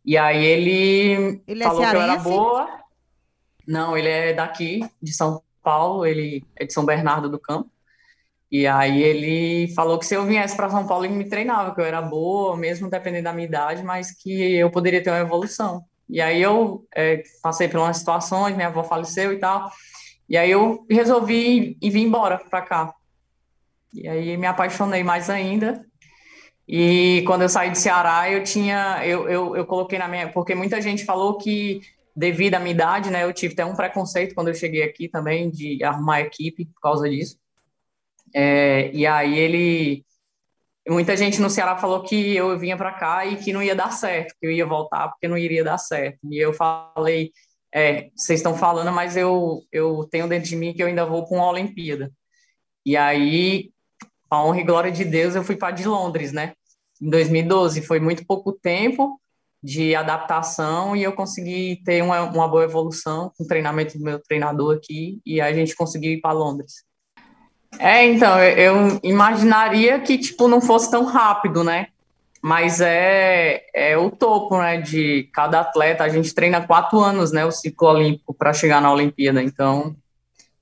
E 0.04 0.16
aí 0.16 0.42
ele, 0.44 1.42
ele 1.46 1.62
é 1.62 1.66
falou 1.66 1.84
é 1.84 1.90
que 1.90 1.96
eu 1.96 2.00
era 2.00 2.16
boa. 2.16 2.83
Não, 3.66 3.96
ele 3.96 4.08
é 4.08 4.32
daqui, 4.32 4.88
de 5.02 5.12
São 5.12 5.42
Paulo, 5.62 6.06
ele 6.06 6.44
é 6.56 6.64
de 6.64 6.72
São 6.72 6.84
Bernardo 6.84 7.28
do 7.28 7.38
Campo. 7.38 7.70
E 8.50 8.66
aí 8.66 9.02
ele 9.02 9.74
falou 9.74 9.98
que 9.98 10.06
se 10.06 10.14
eu 10.14 10.24
viesse 10.24 10.54
para 10.56 10.70
São 10.70 10.86
Paulo 10.86 11.04
ele 11.04 11.14
me 11.14 11.28
treinava, 11.28 11.74
que 11.74 11.80
eu 11.80 11.84
era 11.84 12.00
boa, 12.00 12.56
mesmo 12.56 12.88
dependendo 12.88 13.24
da 13.24 13.32
minha 13.32 13.46
idade, 13.46 13.82
mas 13.82 14.12
que 14.12 14.54
eu 14.54 14.70
poderia 14.70 15.02
ter 15.02 15.10
uma 15.10 15.18
evolução. 15.18 15.84
E 16.08 16.20
aí 16.20 16.40
eu 16.40 16.86
é, 16.94 17.22
passei 17.42 17.68
por 17.68 17.80
umas 17.80 17.96
situações, 17.96 18.54
minha 18.54 18.68
avó 18.68 18.84
faleceu 18.84 19.32
e 19.32 19.38
tal. 19.38 19.70
E 20.28 20.36
aí 20.36 20.50
eu 20.50 20.86
resolvi 20.88 21.76
ir, 21.80 21.90
vir 21.90 22.02
embora 22.02 22.38
para 22.38 22.62
cá. 22.62 22.94
E 23.92 24.08
aí 24.08 24.36
me 24.36 24.46
apaixonei 24.46 25.02
mais 25.02 25.30
ainda 25.30 25.84
e 26.66 27.22
quando 27.26 27.42
eu 27.42 27.48
saí 27.48 27.70
de 27.70 27.78
Ceará, 27.78 28.30
eu 28.30 28.42
tinha, 28.42 29.00
eu, 29.04 29.28
eu, 29.28 29.56
eu 29.56 29.66
coloquei 29.66 29.98
na 29.98 30.08
minha, 30.08 30.30
porque 30.30 30.54
muita 30.54 30.80
gente 30.80 31.04
falou 31.04 31.36
que 31.36 31.82
devido 32.14 32.54
à 32.54 32.60
minha 32.60 32.74
idade, 32.74 33.10
né, 33.10 33.24
eu 33.24 33.32
tive 33.32 33.54
até 33.54 33.64
um 33.64 33.74
preconceito 33.74 34.34
quando 34.34 34.48
eu 34.48 34.54
cheguei 34.54 34.82
aqui 34.82 35.08
também 35.08 35.50
de 35.50 35.82
arrumar 35.82 36.20
equipe 36.20 36.66
por 36.66 36.80
causa 36.80 37.08
disso. 37.08 37.38
É, 38.34 38.90
e 38.92 39.06
aí 39.06 39.38
ele, 39.38 40.04
muita 40.88 41.16
gente 41.16 41.40
no 41.40 41.50
Ceará 41.50 41.76
falou 41.76 42.02
que 42.02 42.36
eu 42.36 42.58
vinha 42.58 42.76
para 42.76 42.92
cá 42.92 43.26
e 43.26 43.36
que 43.36 43.52
não 43.52 43.62
ia 43.62 43.74
dar 43.74 43.90
certo, 43.90 44.34
que 44.40 44.46
eu 44.46 44.50
ia 44.50 44.66
voltar 44.66 45.08
porque 45.08 45.28
não 45.28 45.38
iria 45.38 45.64
dar 45.64 45.78
certo. 45.78 46.18
E 46.30 46.38
eu 46.38 46.52
falei, 46.52 47.32
é, 47.72 48.10
vocês 48.14 48.40
estão 48.40 48.56
falando, 48.56 48.92
mas 48.92 49.16
eu 49.16 49.62
eu 49.72 50.06
tenho 50.10 50.28
dentro 50.28 50.48
de 50.48 50.56
mim 50.56 50.72
que 50.72 50.82
eu 50.82 50.86
ainda 50.86 51.04
vou 51.04 51.26
para 51.26 51.36
uma 51.36 51.50
Olimpíada. 51.50 52.12
E 52.86 52.96
aí 52.96 53.72
a 54.30 54.44
honra 54.44 54.60
e 54.60 54.64
glória 54.64 54.92
de 54.92 55.04
Deus, 55.04 55.34
eu 55.34 55.44
fui 55.44 55.56
para 55.56 55.72
de 55.74 55.86
Londres, 55.86 56.32
né? 56.32 56.54
Em 57.00 57.10
2012, 57.10 57.82
foi 57.82 58.00
muito 58.00 58.26
pouco 58.26 58.52
tempo 58.52 59.20
de 59.64 59.94
adaptação 59.94 60.94
e 60.94 61.02
eu 61.02 61.12
consegui 61.14 61.80
ter 61.86 62.02
uma, 62.02 62.20
uma 62.20 62.46
boa 62.46 62.64
evolução 62.64 63.32
com 63.34 63.44
o 63.44 63.46
treinamento 63.46 63.96
do 63.96 64.04
meu 64.04 64.18
treinador 64.18 64.76
aqui 64.76 65.22
e 65.24 65.40
a 65.40 65.54
gente 65.54 65.74
conseguiu 65.74 66.12
ir 66.12 66.20
para 66.20 66.34
Londres. 66.34 66.84
É, 67.78 68.04
então, 68.04 68.38
eu, 68.38 68.74
eu 68.74 69.00
imaginaria 69.02 69.98
que, 70.00 70.18
tipo, 70.18 70.48
não 70.48 70.60
fosse 70.60 70.90
tão 70.90 71.06
rápido, 71.06 71.64
né? 71.64 71.86
Mas 72.42 72.82
é, 72.82 73.62
é 73.74 73.96
o 73.96 74.10
topo, 74.10 74.58
né, 74.58 74.82
de 74.82 75.30
cada 75.32 75.60
atleta. 75.60 76.04
A 76.04 76.10
gente 76.10 76.34
treina 76.34 76.66
quatro 76.66 77.00
anos, 77.00 77.32
né, 77.32 77.42
o 77.46 77.50
ciclo 77.50 77.88
olímpico 77.88 78.34
para 78.34 78.52
chegar 78.52 78.82
na 78.82 78.92
Olimpíada. 78.92 79.42
Então, 79.42 79.96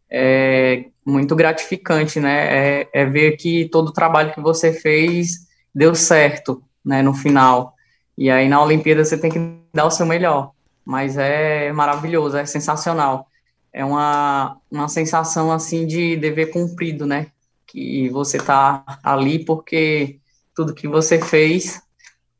é 0.08 0.84
muito 1.04 1.34
gratificante, 1.34 2.20
né? 2.20 2.82
É, 2.82 2.88
é 2.92 3.04
ver 3.04 3.32
que 3.36 3.68
todo 3.68 3.88
o 3.88 3.92
trabalho 3.92 4.32
que 4.32 4.40
você 4.40 4.72
fez 4.72 5.48
deu 5.74 5.92
certo, 5.92 6.62
né, 6.84 7.02
no 7.02 7.12
final. 7.12 7.74
E 8.16 8.30
aí 8.30 8.48
na 8.48 8.62
Olimpíada 8.62 9.04
você 9.04 9.16
tem 9.16 9.30
que 9.30 9.38
dar 9.72 9.86
o 9.86 9.90
seu 9.90 10.06
melhor. 10.06 10.52
Mas 10.84 11.16
é 11.16 11.72
maravilhoso, 11.72 12.36
é 12.36 12.44
sensacional. 12.44 13.28
É 13.72 13.84
uma, 13.84 14.58
uma 14.70 14.88
sensação 14.88 15.50
assim 15.50 15.86
de 15.86 16.16
dever 16.16 16.50
cumprido, 16.50 17.06
né? 17.06 17.28
Que 17.66 18.08
você 18.10 18.38
tá 18.38 18.84
ali 19.02 19.44
porque 19.44 20.18
tudo 20.54 20.74
que 20.74 20.86
você 20.86 21.20
fez, 21.20 21.80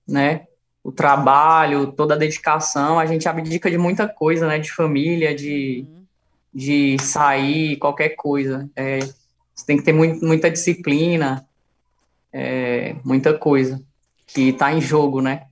né? 0.06 0.46
O 0.84 0.90
trabalho, 0.90 1.92
toda 1.92 2.14
a 2.14 2.18
dedicação, 2.18 2.98
a 2.98 3.06
gente 3.06 3.28
abdica 3.28 3.70
de 3.70 3.78
muita 3.78 4.08
coisa, 4.08 4.46
né? 4.46 4.58
De 4.58 4.72
família, 4.72 5.34
de, 5.34 5.86
de 6.52 6.98
sair, 6.98 7.76
qualquer 7.76 8.10
coisa. 8.10 8.68
É, 8.76 8.98
você 9.54 9.66
tem 9.66 9.76
que 9.76 9.84
ter 9.84 9.92
muito, 9.92 10.24
muita 10.24 10.50
disciplina, 10.50 11.46
é, 12.32 12.96
muita 13.04 13.32
coisa 13.38 13.80
que 14.26 14.48
está 14.48 14.72
em 14.72 14.80
jogo, 14.80 15.22
né? 15.22 15.46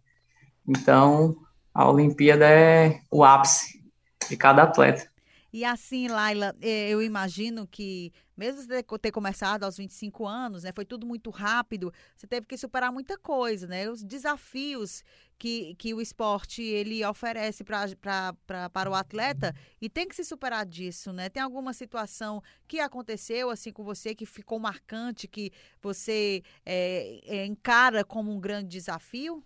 Então, 0.71 1.37
a 1.75 1.91
Olimpíada 1.91 2.49
é 2.49 3.01
o 3.11 3.25
ápice 3.25 3.83
de 4.29 4.37
cada 4.37 4.63
atleta. 4.63 5.11
E 5.53 5.65
assim, 5.65 6.07
Laila, 6.07 6.55
eu 6.63 7.03
imagino 7.03 7.67
que, 7.67 8.13
mesmo 8.37 8.63
ter 9.01 9.11
começado 9.11 9.65
aos 9.65 9.77
25 9.77 10.25
anos, 10.25 10.63
né, 10.63 10.71
foi 10.73 10.85
tudo 10.85 11.05
muito 11.05 11.29
rápido, 11.29 11.93
você 12.17 12.25
teve 12.25 12.47
que 12.47 12.57
superar 12.57 12.93
muita 12.93 13.19
coisa, 13.19 13.67
né? 13.67 13.91
Os 13.91 14.05
desafios 14.05 15.03
que, 15.37 15.75
que 15.75 15.93
o 15.93 16.01
esporte 16.01 16.63
ele 16.63 17.05
oferece 17.05 17.65
pra, 17.65 17.89
pra, 18.01 18.33
pra, 18.47 18.71
para 18.71 18.91
o 18.91 18.95
atleta 18.95 19.53
e 19.81 19.91
tem 19.91 20.07
que 20.07 20.15
se 20.15 20.25
superar 20.25 20.65
disso, 20.65 21.13
né? 21.13 21.29
Tem 21.29 21.43
alguma 21.43 21.73
situação 21.73 22.41
que 22.69 22.79
aconteceu 22.79 23.51
assim 23.51 23.73
com 23.73 23.83
você 23.83 24.15
que 24.15 24.27
ficou 24.27 24.61
marcante, 24.61 25.27
que 25.27 25.51
você 25.83 26.45
é, 26.65 27.21
é, 27.25 27.45
encara 27.45 28.05
como 28.05 28.31
um 28.31 28.39
grande 28.39 28.69
desafio 28.69 29.43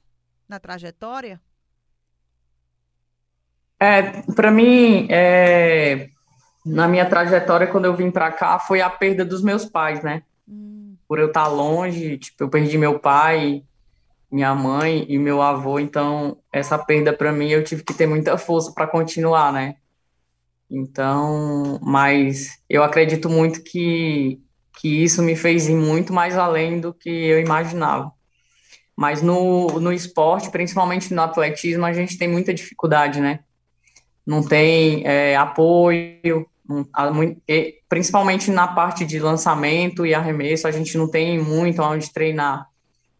na 0.48 0.58
trajetória? 0.58 1.40
É, 3.80 4.22
para 4.32 4.50
mim, 4.50 5.06
é, 5.10 6.08
na 6.64 6.88
minha 6.88 7.08
trajetória, 7.08 7.66
quando 7.66 7.84
eu 7.84 7.94
vim 7.94 8.10
para 8.10 8.32
cá, 8.32 8.58
foi 8.58 8.80
a 8.80 8.88
perda 8.88 9.24
dos 9.24 9.42
meus 9.42 9.64
pais, 9.64 10.02
né? 10.02 10.22
Hum. 10.48 10.96
Por 11.06 11.18
eu 11.18 11.26
estar 11.26 11.46
longe, 11.48 12.18
tipo, 12.18 12.44
eu 12.44 12.48
perdi 12.48 12.78
meu 12.78 12.98
pai, 12.98 13.62
minha 14.30 14.54
mãe 14.54 15.04
e 15.08 15.18
meu 15.18 15.40
avô, 15.42 15.78
então 15.78 16.38
essa 16.52 16.78
perda 16.78 17.12
para 17.12 17.32
mim 17.32 17.48
eu 17.50 17.62
tive 17.62 17.84
que 17.84 17.94
ter 17.94 18.06
muita 18.06 18.36
força 18.38 18.72
para 18.72 18.86
continuar, 18.86 19.52
né? 19.52 19.76
Então, 20.70 21.78
mas 21.82 22.58
eu 22.68 22.82
acredito 22.82 23.28
muito 23.28 23.62
que 23.62 24.40
que 24.80 25.04
isso 25.04 25.22
me 25.22 25.36
fez 25.36 25.68
ir 25.68 25.76
muito 25.76 26.12
mais 26.12 26.36
além 26.36 26.80
do 26.80 26.92
que 26.92 27.08
eu 27.08 27.40
imaginava. 27.40 28.12
Mas 28.96 29.22
no, 29.22 29.80
no 29.80 29.92
esporte, 29.92 30.50
principalmente 30.50 31.12
no 31.12 31.22
atletismo, 31.22 31.84
a 31.84 31.92
gente 31.92 32.16
tem 32.16 32.28
muita 32.28 32.54
dificuldade, 32.54 33.20
né? 33.20 33.40
não 34.26 34.42
tem 34.42 35.06
é, 35.06 35.36
apoio, 35.36 36.46
não, 36.66 36.86
a, 36.92 37.10
principalmente 37.88 38.50
na 38.50 38.66
parte 38.66 39.04
de 39.04 39.18
lançamento 39.18 40.06
e 40.06 40.14
arremesso, 40.14 40.66
a 40.66 40.70
gente 40.70 40.96
não 40.96 41.08
tem 41.08 41.38
muito 41.38 41.82
onde 41.82 42.12
treinar, 42.12 42.68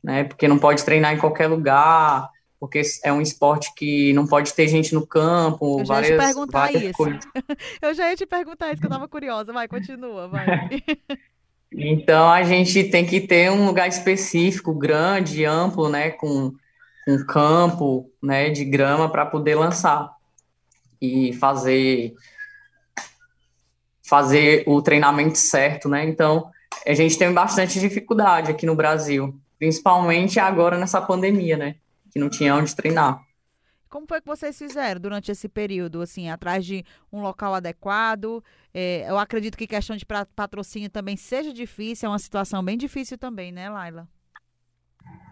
né? 0.03 0.25
Porque 0.25 0.49
não 0.49 0.59
pode 0.59 0.85
treinar 0.85 1.15
em 1.15 1.19
qualquer 1.19 1.47
lugar, 1.47 2.31
porque 2.59 2.81
é 3.05 3.13
um 3.13 3.21
esporte 3.21 3.73
que 3.77 4.13
não 4.15 4.27
pode 4.27 4.55
ter 4.55 4.67
gente 4.67 4.95
no 4.95 5.07
campo, 5.07 5.81
eu 5.81 5.85
várias, 5.85 6.09
já 6.09 6.15
ia 6.15 6.21
te 6.21 6.27
perguntar 6.27 6.59
várias 6.59 6.83
isso. 6.83 6.95
coisas. 6.95 7.25
eu 7.83 7.95
já 7.95 8.09
ia 8.09 8.17
te 8.17 8.27
perguntar 8.27 8.73
isso, 8.73 8.81
que 8.81 8.87
eu 8.87 8.91
tava 8.91 9.09
curiosa. 9.09 9.53
Vai, 9.53 9.69
continua, 9.69 10.29
vai. 10.29 10.47
então, 11.77 12.31
a 12.31 12.43
gente 12.45 12.85
tem 12.85 13.05
que 13.05 13.21
ter 13.21 13.51
um 13.51 13.67
lugar 13.67 13.89
específico, 13.89 14.73
grande, 14.73 15.45
amplo, 15.45 15.89
né? 15.89 16.11
Com, 16.11 16.53
com 17.05 17.27
campo, 17.27 18.11
né? 18.23 18.51
De 18.51 18.65
grama 18.65 19.09
para 19.09 19.27
poder 19.27 19.57
lançar 19.57 20.11
e 21.01 21.33
fazer 21.35 22.15
fazer 24.07 24.63
o 24.67 24.83
treinamento 24.83 25.39
certo, 25.39 25.89
né? 25.89 26.05
Então, 26.05 26.51
a 26.87 26.93
gente 26.93 27.19
tem 27.19 27.33
bastante 27.33 27.81
dificuldade 27.81 28.51
aqui 28.51 28.67
no 28.67 28.77
Brasil, 28.77 29.35
principalmente 29.59 30.39
agora 30.39 30.79
nessa 30.79 31.01
pandemia, 31.01 31.57
né? 31.57 31.77
Que 32.13 32.19
não 32.19 32.29
tinha 32.29 32.55
onde 32.55 32.77
treinar. 32.77 33.24
Como 33.95 34.09
foi 34.09 34.21
que 34.21 34.27
vocês 34.27 34.59
fizeram 34.59 35.01
durante 35.01 35.31
esse 35.31 35.49
período, 35.49 36.03
assim, 36.03 36.29
atrás 36.29 36.67
de 36.67 36.85
um 37.13 37.23
local 37.23 37.55
adequado? 37.55 38.43
É, 38.75 39.09
eu 39.09 39.17
acredito 39.17 39.57
que 39.57 39.69
questão 39.69 39.95
de 39.95 40.05
patrocínio 40.35 40.91
também 40.91 41.17
seja 41.17 41.53
difícil, 41.53 42.09
é 42.09 42.11
uma 42.11 42.19
situação 42.19 42.61
bem 42.61 42.77
difícil 42.77 43.17
também, 43.17 43.53
né, 43.53 43.71
Laila? 43.71 44.09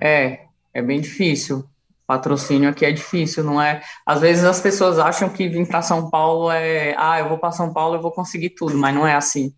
É, 0.00 0.46
é 0.72 0.80
bem 0.80 1.00
difícil 1.00 1.68
patrocínio 2.06 2.68
aqui 2.68 2.84
é 2.84 2.92
difícil, 2.92 3.42
não 3.42 3.60
é? 3.60 3.82
Às 4.06 4.20
vezes 4.20 4.44
as 4.44 4.60
pessoas 4.60 4.96
acham 4.98 5.28
que 5.28 5.48
vir 5.48 5.66
para 5.66 5.82
São 5.82 6.08
Paulo 6.08 6.48
é, 6.50 6.94
ah, 6.96 7.18
eu 7.18 7.28
vou 7.28 7.38
para 7.38 7.50
São 7.50 7.72
Paulo, 7.72 7.96
eu 7.96 8.02
vou 8.02 8.12
conseguir 8.12 8.50
tudo, 8.50 8.76
mas 8.76 8.94
não 8.94 9.04
é 9.04 9.14
assim. 9.16 9.52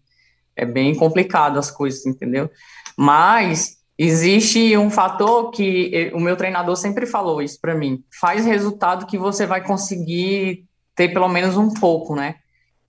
É 0.57 0.65
bem 0.65 0.95
complicado 0.95 1.59
as 1.59 1.71
coisas, 1.71 2.07
entendeu? 2.07 2.49
Mas 2.97 3.84
existe 3.99 4.77
um 4.77 4.91
fator 4.91 5.51
que 5.51 6.11
o 6.15 6.21
meu 6.21 6.37
treinador 6.37 6.77
sempre 6.77 7.07
falou 7.07 7.41
isso 7.41 7.61
para 7.61 7.75
mim. 7.75 8.03
Faz 8.21 8.45
resultado 8.45 9.07
que 9.07 9.17
você 9.17 9.47
vai 9.47 9.63
conseguir 9.65 10.65
ter 10.95 11.09
pelo 11.09 11.29
menos 11.29 11.57
um 11.57 11.73
pouco, 11.73 12.15
né, 12.15 12.37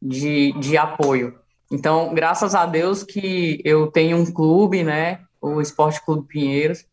de, 0.01 0.51
de 0.53 0.77
apoio. 0.77 1.35
Então, 1.71 2.13
graças 2.13 2.53
a 2.53 2.65
Deus 2.65 3.03
que 3.03 3.61
eu 3.63 3.87
tenho 3.87 4.17
um 4.17 4.25
clube, 4.25 4.83
né, 4.83 5.19
o 5.41 5.61
Esporte 5.61 6.03
Clube 6.03 6.27
Pinheiros, 6.27 6.85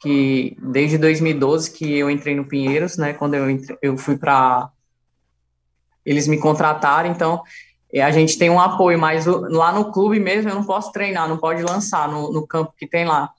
que 0.00 0.56
desde 0.60 0.98
2012 0.98 1.72
que 1.72 1.96
eu 1.96 2.10
entrei 2.10 2.34
no 2.34 2.44
Pinheiros, 2.44 2.96
né, 2.96 3.12
quando 3.12 3.34
eu, 3.34 3.48
entre, 3.48 3.76
eu 3.80 3.96
fui 3.96 4.16
para 4.16 4.70
eles 6.04 6.26
me 6.26 6.36
contrataram, 6.36 7.10
então 7.10 7.42
a 7.94 8.10
gente 8.10 8.38
tem 8.38 8.50
um 8.50 8.58
apoio, 8.58 8.98
mas 8.98 9.26
lá 9.26 9.72
no 9.72 9.92
clube 9.92 10.18
mesmo 10.18 10.50
eu 10.50 10.54
não 10.54 10.64
posso 10.64 10.90
treinar, 10.90 11.28
não 11.28 11.36
pode 11.36 11.62
lançar 11.62 12.08
no, 12.08 12.32
no 12.32 12.46
campo 12.46 12.74
que 12.76 12.86
tem 12.86 13.04
lá. 13.04 13.30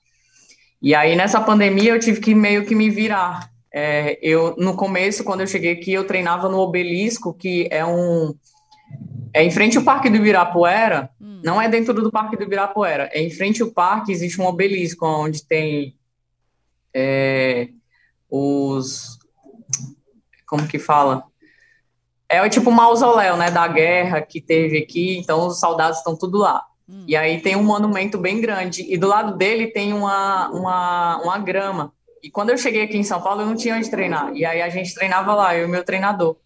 E 0.84 0.94
aí 0.94 1.16
nessa 1.16 1.40
pandemia 1.40 1.92
eu 1.92 1.98
tive 1.98 2.20
que 2.20 2.34
meio 2.34 2.66
que 2.66 2.74
me 2.74 2.90
virar. 2.90 3.50
É, 3.72 4.18
eu 4.20 4.54
no 4.58 4.76
começo 4.76 5.24
quando 5.24 5.40
eu 5.40 5.46
cheguei 5.46 5.72
aqui 5.72 5.94
eu 5.94 6.06
treinava 6.06 6.46
no 6.46 6.58
Obelisco, 6.58 7.32
que 7.32 7.66
é 7.70 7.82
um 7.86 8.34
é 9.32 9.42
em 9.42 9.50
frente 9.50 9.78
ao 9.78 9.82
Parque 9.82 10.10
do 10.10 10.16
Ibirapuera, 10.16 11.08
hum. 11.18 11.40
não 11.42 11.58
é 11.58 11.70
dentro 11.70 11.94
do 11.94 12.12
Parque 12.12 12.36
do 12.36 12.42
Ibirapuera, 12.42 13.08
é 13.14 13.22
em 13.22 13.30
frente 13.30 13.62
ao 13.62 13.70
parque 13.70 14.12
existe 14.12 14.38
um 14.38 14.44
obelisco 14.44 15.06
onde 15.06 15.42
tem 15.42 15.96
é, 16.92 17.70
os. 18.28 19.18
Como 20.46 20.68
que 20.68 20.78
fala? 20.78 21.24
É 22.28 22.46
tipo 22.50 22.68
um 22.68 22.74
mausoléu, 22.74 23.38
né, 23.38 23.50
da 23.50 23.66
guerra 23.66 24.20
que 24.20 24.38
teve 24.38 24.76
aqui, 24.76 25.16
então 25.16 25.46
os 25.46 25.58
soldados 25.58 25.98
estão 25.98 26.14
tudo 26.14 26.36
lá. 26.36 26.62
Hum. 26.88 27.04
E 27.06 27.16
aí 27.16 27.40
tem 27.40 27.56
um 27.56 27.62
monumento 27.62 28.18
bem 28.18 28.40
grande, 28.40 28.84
e 28.88 28.96
do 28.96 29.06
lado 29.06 29.36
dele 29.36 29.68
tem 29.68 29.92
uma, 29.92 30.48
uma, 30.50 31.22
uma 31.22 31.38
grama. 31.38 31.92
E 32.22 32.30
quando 32.30 32.50
eu 32.50 32.58
cheguei 32.58 32.82
aqui 32.82 32.96
em 32.96 33.02
São 33.02 33.20
Paulo, 33.20 33.42
eu 33.42 33.46
não 33.46 33.56
tinha 33.56 33.76
onde 33.76 33.90
treinar. 33.90 34.34
E 34.34 34.44
aí 34.44 34.62
a 34.62 34.68
gente 34.68 34.94
treinava 34.94 35.34
lá, 35.34 35.54
eu 35.54 35.62
e 35.62 35.66
o 35.66 35.68
meu 35.68 35.84
treinador. 35.84 36.36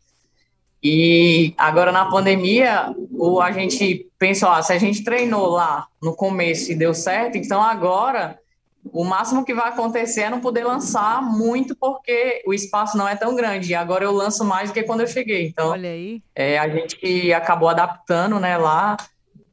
E 0.83 1.55
agora 1.57 1.91
na 1.91 2.07
pandemia, 2.07 2.95
o, 3.13 3.41
a 3.41 3.51
gente 3.51 4.09
pensou, 4.19 4.49
ah, 4.49 4.63
se 4.63 4.73
a 4.73 4.79
gente 4.79 5.03
treinou 5.03 5.49
lá 5.51 5.87
no 6.03 6.15
começo 6.15 6.71
e 6.71 6.75
deu 6.77 6.95
certo, 6.95 7.37
então 7.37 7.63
agora 7.63 8.39
o 8.93 9.05
máximo 9.05 9.45
que 9.45 9.55
vai 9.55 9.69
acontecer 9.69 10.23
é 10.23 10.31
não 10.31 10.41
poder 10.41 10.65
lançar 10.65 11.21
muito 11.23 11.77
porque 11.77 12.43
o 12.47 12.55
espaço 12.55 12.97
não 12.97 13.09
é 13.09 13.17
tão 13.17 13.35
grande. 13.35 13.73
E 13.73 13.75
agora 13.75 14.05
eu 14.05 14.13
lanço 14.13 14.45
mais 14.45 14.71
do 14.71 14.75
que 14.75 14.83
quando 14.83 15.01
eu 15.01 15.07
cheguei. 15.07 15.47
Então, 15.49 15.71
Olha 15.71 15.91
aí. 15.91 16.23
É, 16.35 16.59
a 16.59 16.69
gente 16.69 17.33
acabou 17.33 17.69
adaptando 17.69 18.39
né, 18.39 18.57
lá 18.57 18.97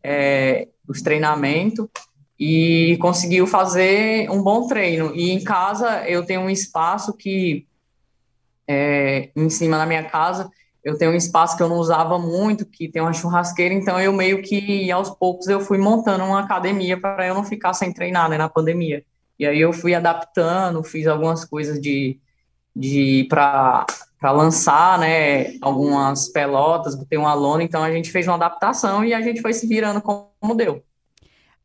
é, 0.03 0.67
os 0.87 1.01
treinamentos 1.01 1.87
e 2.39 2.97
conseguiu 2.99 3.47
fazer 3.47 4.29
um 4.29 4.41
bom 4.41 4.67
treino. 4.67 5.15
E 5.15 5.31
em 5.31 5.43
casa 5.43 6.07
eu 6.07 6.25
tenho 6.25 6.41
um 6.41 6.49
espaço 6.49 7.13
que, 7.13 7.65
é, 8.67 9.29
em 9.35 9.49
cima 9.49 9.77
da 9.77 9.85
minha 9.85 10.03
casa, 10.03 10.49
eu 10.83 10.97
tenho 10.97 11.11
um 11.11 11.15
espaço 11.15 11.57
que 11.57 11.63
eu 11.63 11.69
não 11.69 11.77
usava 11.77 12.19
muito, 12.19 12.65
que 12.65 12.87
tem 12.87 13.01
uma 13.01 13.13
churrasqueira, 13.13 13.73
então 13.73 13.99
eu 13.99 14.13
meio 14.13 14.43
que 14.43 14.91
aos 14.91 15.09
poucos 15.09 15.47
eu 15.47 15.59
fui 15.59 15.79
montando 15.79 16.23
uma 16.23 16.41
academia 16.41 16.99
para 16.99 17.25
eu 17.25 17.33
não 17.33 17.43
ficar 17.43 17.73
sem 17.73 17.91
treinar 17.91 18.29
né, 18.29 18.37
na 18.37 18.47
pandemia. 18.47 19.03
E 19.39 19.45
aí 19.45 19.59
eu 19.59 19.73
fui 19.73 19.95
adaptando, 19.95 20.83
fiz 20.83 21.07
algumas 21.07 21.43
coisas 21.43 21.81
de, 21.81 22.19
de 22.75 23.25
para 23.29 23.85
lançar, 24.32 25.00
né, 25.00 25.58
algumas 25.62 26.29
pelotas, 26.29 26.96
botei 26.96 27.17
uma 27.17 27.34
lona, 27.34 27.63
então 27.63 27.84
a 27.84 27.91
gente 27.91 28.12
fez 28.12 28.27
uma 28.27 28.36
adaptação 28.36 29.03
e 29.03 29.13
a 29.13 29.22
gente 29.22 29.41
foi 29.41 29.53
se 29.53 29.67
virando 29.67 30.01
como 30.01 30.55
deu. 30.55 30.84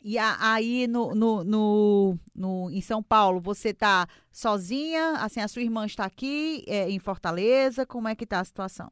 E 0.03 0.17
aí 0.19 0.87
no, 0.87 1.15
no, 1.15 1.45
no, 1.45 2.19
no, 2.35 2.71
em 2.71 2.81
São 2.81 3.03
Paulo, 3.03 3.39
você 3.39 3.75
tá 3.75 4.07
sozinha? 4.33 5.13
Assim, 5.19 5.41
a 5.41 5.49
sua 5.49 5.61
irmã 5.61 5.85
está 5.85 6.05
aqui 6.05 6.65
é, 6.67 6.89
em 6.89 6.99
Fortaleza? 6.99 7.85
Como 7.85 8.09
é 8.09 8.15
que 8.15 8.25
tá 8.25 8.41
a 8.41 8.45
situação? 8.45 8.91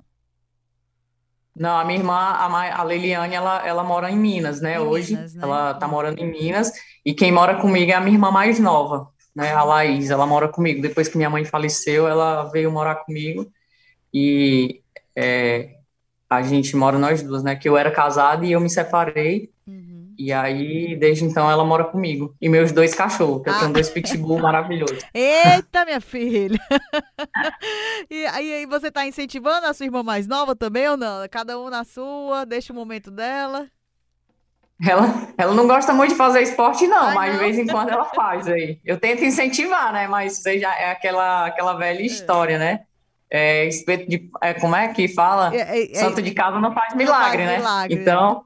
Não, 1.59 1.77
a 1.77 1.85
minha 1.85 1.99
irmã, 1.99 2.15
a, 2.15 2.83
Leiliane, 2.85 3.35
ela, 3.35 3.67
ela 3.67 3.83
mora 3.83 4.11
em 4.11 4.17
Minas, 4.17 4.61
né? 4.61 4.77
Em 4.77 4.79
Hoje, 4.79 5.15
Minas, 5.15 5.35
né? 5.35 5.43
ela 5.43 5.75
tá 5.75 5.89
morando 5.89 6.21
em 6.21 6.31
Minas. 6.31 6.71
E 7.05 7.13
quem 7.13 7.33
mora 7.33 7.61
comigo 7.61 7.91
é 7.91 7.95
a 7.95 8.01
minha 8.01 8.15
irmã 8.15 8.31
mais 8.31 8.61
nova, 8.61 9.09
né? 9.35 9.53
A 9.53 9.65
Laís, 9.65 10.11
ela 10.11 10.27
mora 10.27 10.49
comigo. 10.49 10.81
Depois 10.81 11.09
que 11.09 11.17
minha 11.17 11.31
mãe 11.31 11.45
faleceu, 11.45 12.07
ela 12.07 12.45
veio 12.45 12.71
morar 12.71 12.97
comigo. 12.97 13.51
E 14.13 14.81
é, 15.15 15.77
a 16.29 16.43
gente 16.43 16.77
mora 16.77 16.99
nós 16.99 17.23
duas, 17.23 17.43
né? 17.43 17.57
Que 17.57 17.69
eu 17.69 17.77
era 17.77 17.91
casada 17.91 18.45
e 18.45 18.53
eu 18.53 18.61
me 18.61 18.69
separei. 18.69 19.51
Uhum. 19.67 20.15
E 20.19 20.33
aí, 20.33 20.97
desde 20.97 21.25
então, 21.25 21.51
ela 21.51 21.65
mora 21.65 21.85
comigo. 21.85 22.35
E 22.41 22.49
meus 22.49 22.73
dois 22.73 22.95
cachorros, 22.95 23.43
que 23.43 23.49
eu 23.49 23.55
tenho 23.55 23.71
ah. 23.71 23.73
dois 23.73 23.89
pitbull 23.89 24.39
maravilhosos. 24.41 25.05
Eita, 25.15 25.85
minha 25.85 26.01
filha! 26.01 26.61
e 28.11 28.27
aí, 28.27 28.67
você 28.67 28.91
tá 28.91 29.07
incentivando 29.07 29.67
a 29.67 29.73
sua 29.73 29.87
irmã 29.87 30.03
mais 30.03 30.27
nova 30.27 30.55
também 30.55 30.89
ou 30.89 30.97
não? 30.97 31.27
Cada 31.31 31.59
um 31.59 31.71
na 31.71 31.85
sua, 31.85 32.45
deixa 32.45 32.73
o 32.73 32.77
momento 32.77 33.11
dela. 33.11 33.67
Ela, 34.87 35.29
ela 35.37 35.55
não 35.55 35.67
gosta 35.67 35.93
muito 35.93 36.13
de 36.13 36.17
fazer 36.17 36.41
esporte, 36.41 36.87
não, 36.87 37.09
Ai, 37.09 37.15
mas 37.15 37.33
não. 37.33 37.39
de 37.39 37.45
vez 37.45 37.59
em 37.59 37.67
quando 37.67 37.89
ela 37.89 38.05
faz 38.05 38.47
aí. 38.47 38.79
Eu 38.85 38.99
tento 38.99 39.25
incentivar, 39.25 39.93
né? 39.93 40.07
Mas 40.07 40.41
já 40.45 40.73
é 40.79 40.93
aquela, 40.93 41.47
aquela 41.47 41.75
velha 41.75 42.01
é. 42.01 42.07
história, 42.07 42.59
né? 42.59 42.85
É, 43.31 43.67
espeto 43.67 44.09
de. 44.09 44.29
É, 44.41 44.55
como 44.55 44.75
é 44.75 44.89
que 44.89 45.07
fala? 45.09 45.55
É, 45.55 45.79
é, 45.79 45.93
é 45.93 45.95
Santo 45.95 46.23
de 46.23 46.31
casa 46.31 46.59
não 46.59 46.73
faz 46.73 46.95
milagre, 46.95 47.45
não 47.45 47.51
faz 47.51 47.51
né? 47.51 47.59
Milagre. 47.59 47.95
Então, 47.95 48.43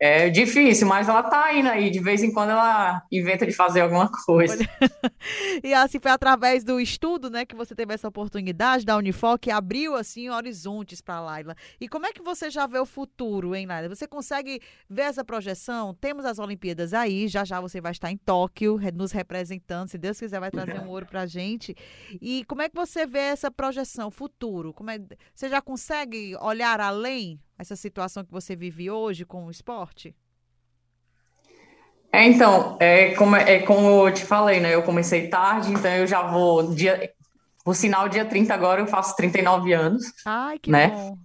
é 0.00 0.30
difícil, 0.30 0.88
mas 0.88 1.10
ela 1.10 1.22
tá 1.22 1.52
indo 1.52 1.68
aí. 1.68 1.90
De 1.90 2.00
vez 2.00 2.22
em 2.22 2.32
quando 2.32 2.50
ela 2.50 3.02
inventa 3.12 3.46
de 3.46 3.52
fazer 3.52 3.82
alguma 3.82 4.10
coisa. 4.10 4.56
e 5.62 5.74
assim 5.74 6.00
foi 6.00 6.10
através 6.10 6.64
do 6.64 6.80
estudo, 6.80 7.28
né, 7.28 7.44
que 7.44 7.54
você 7.54 7.74
teve 7.74 7.92
essa 7.92 8.08
oportunidade 8.08 8.86
da 8.86 8.96
Unifor 8.96 9.38
que 9.38 9.50
abriu 9.50 9.94
assim 9.94 10.30
horizontes 10.30 11.02
para 11.02 11.20
Laila. 11.20 11.54
E 11.78 11.86
como 11.86 12.06
é 12.06 12.12
que 12.14 12.22
você 12.22 12.50
já 12.50 12.66
vê 12.66 12.78
o 12.78 12.86
futuro, 12.86 13.54
hein, 13.54 13.66
Laila? 13.66 13.94
Você 13.94 14.08
consegue 14.08 14.62
ver 14.88 15.02
essa 15.02 15.22
projeção? 15.22 15.92
Temos 15.92 16.24
as 16.24 16.38
Olimpíadas 16.38 16.94
aí, 16.94 17.28
já 17.28 17.44
já 17.44 17.60
você 17.60 17.78
vai 17.78 17.92
estar 17.92 18.10
em 18.10 18.16
Tóquio 18.16 18.80
nos 18.94 19.12
representando, 19.12 19.88
se 19.88 19.98
Deus 19.98 20.18
quiser 20.18 20.40
vai 20.40 20.50
trazer 20.50 20.80
um 20.80 20.88
ouro 20.88 21.04
pra 21.04 21.26
gente. 21.26 21.76
E 22.22 22.42
como 22.46 22.62
é 22.62 22.70
que 22.70 22.74
você 22.74 23.04
vê 23.04 23.18
essa 23.18 23.50
projeção 23.50 24.10
futuro? 24.10 24.72
Como 24.72 24.90
é, 24.90 24.98
você 25.34 25.50
já 25.50 25.60
consegue 25.60 26.34
olhar 26.40 26.80
além 26.80 27.38
essa 27.60 27.76
situação 27.76 28.24
que 28.24 28.32
você 28.32 28.56
vive 28.56 28.90
hoje 28.90 29.26
com 29.26 29.44
o 29.44 29.50
esporte? 29.50 30.16
É, 32.10 32.24
então, 32.24 32.78
é 32.80 33.14
como, 33.14 33.36
é 33.36 33.58
como 33.60 34.08
eu 34.08 34.14
te 34.14 34.24
falei, 34.24 34.60
né? 34.60 34.74
Eu 34.74 34.82
comecei 34.82 35.28
tarde, 35.28 35.70
então 35.70 35.90
eu 35.90 36.06
já 36.06 36.22
vou. 36.22 36.74
Dia, 36.74 37.12
por 37.62 37.76
sinal, 37.76 38.08
dia 38.08 38.24
30 38.24 38.52
agora 38.54 38.80
eu 38.80 38.86
faço 38.86 39.14
39 39.14 39.72
anos. 39.74 40.04
Ai, 40.24 40.58
que 40.58 40.70
né? 40.70 40.88
bom. 40.88 41.18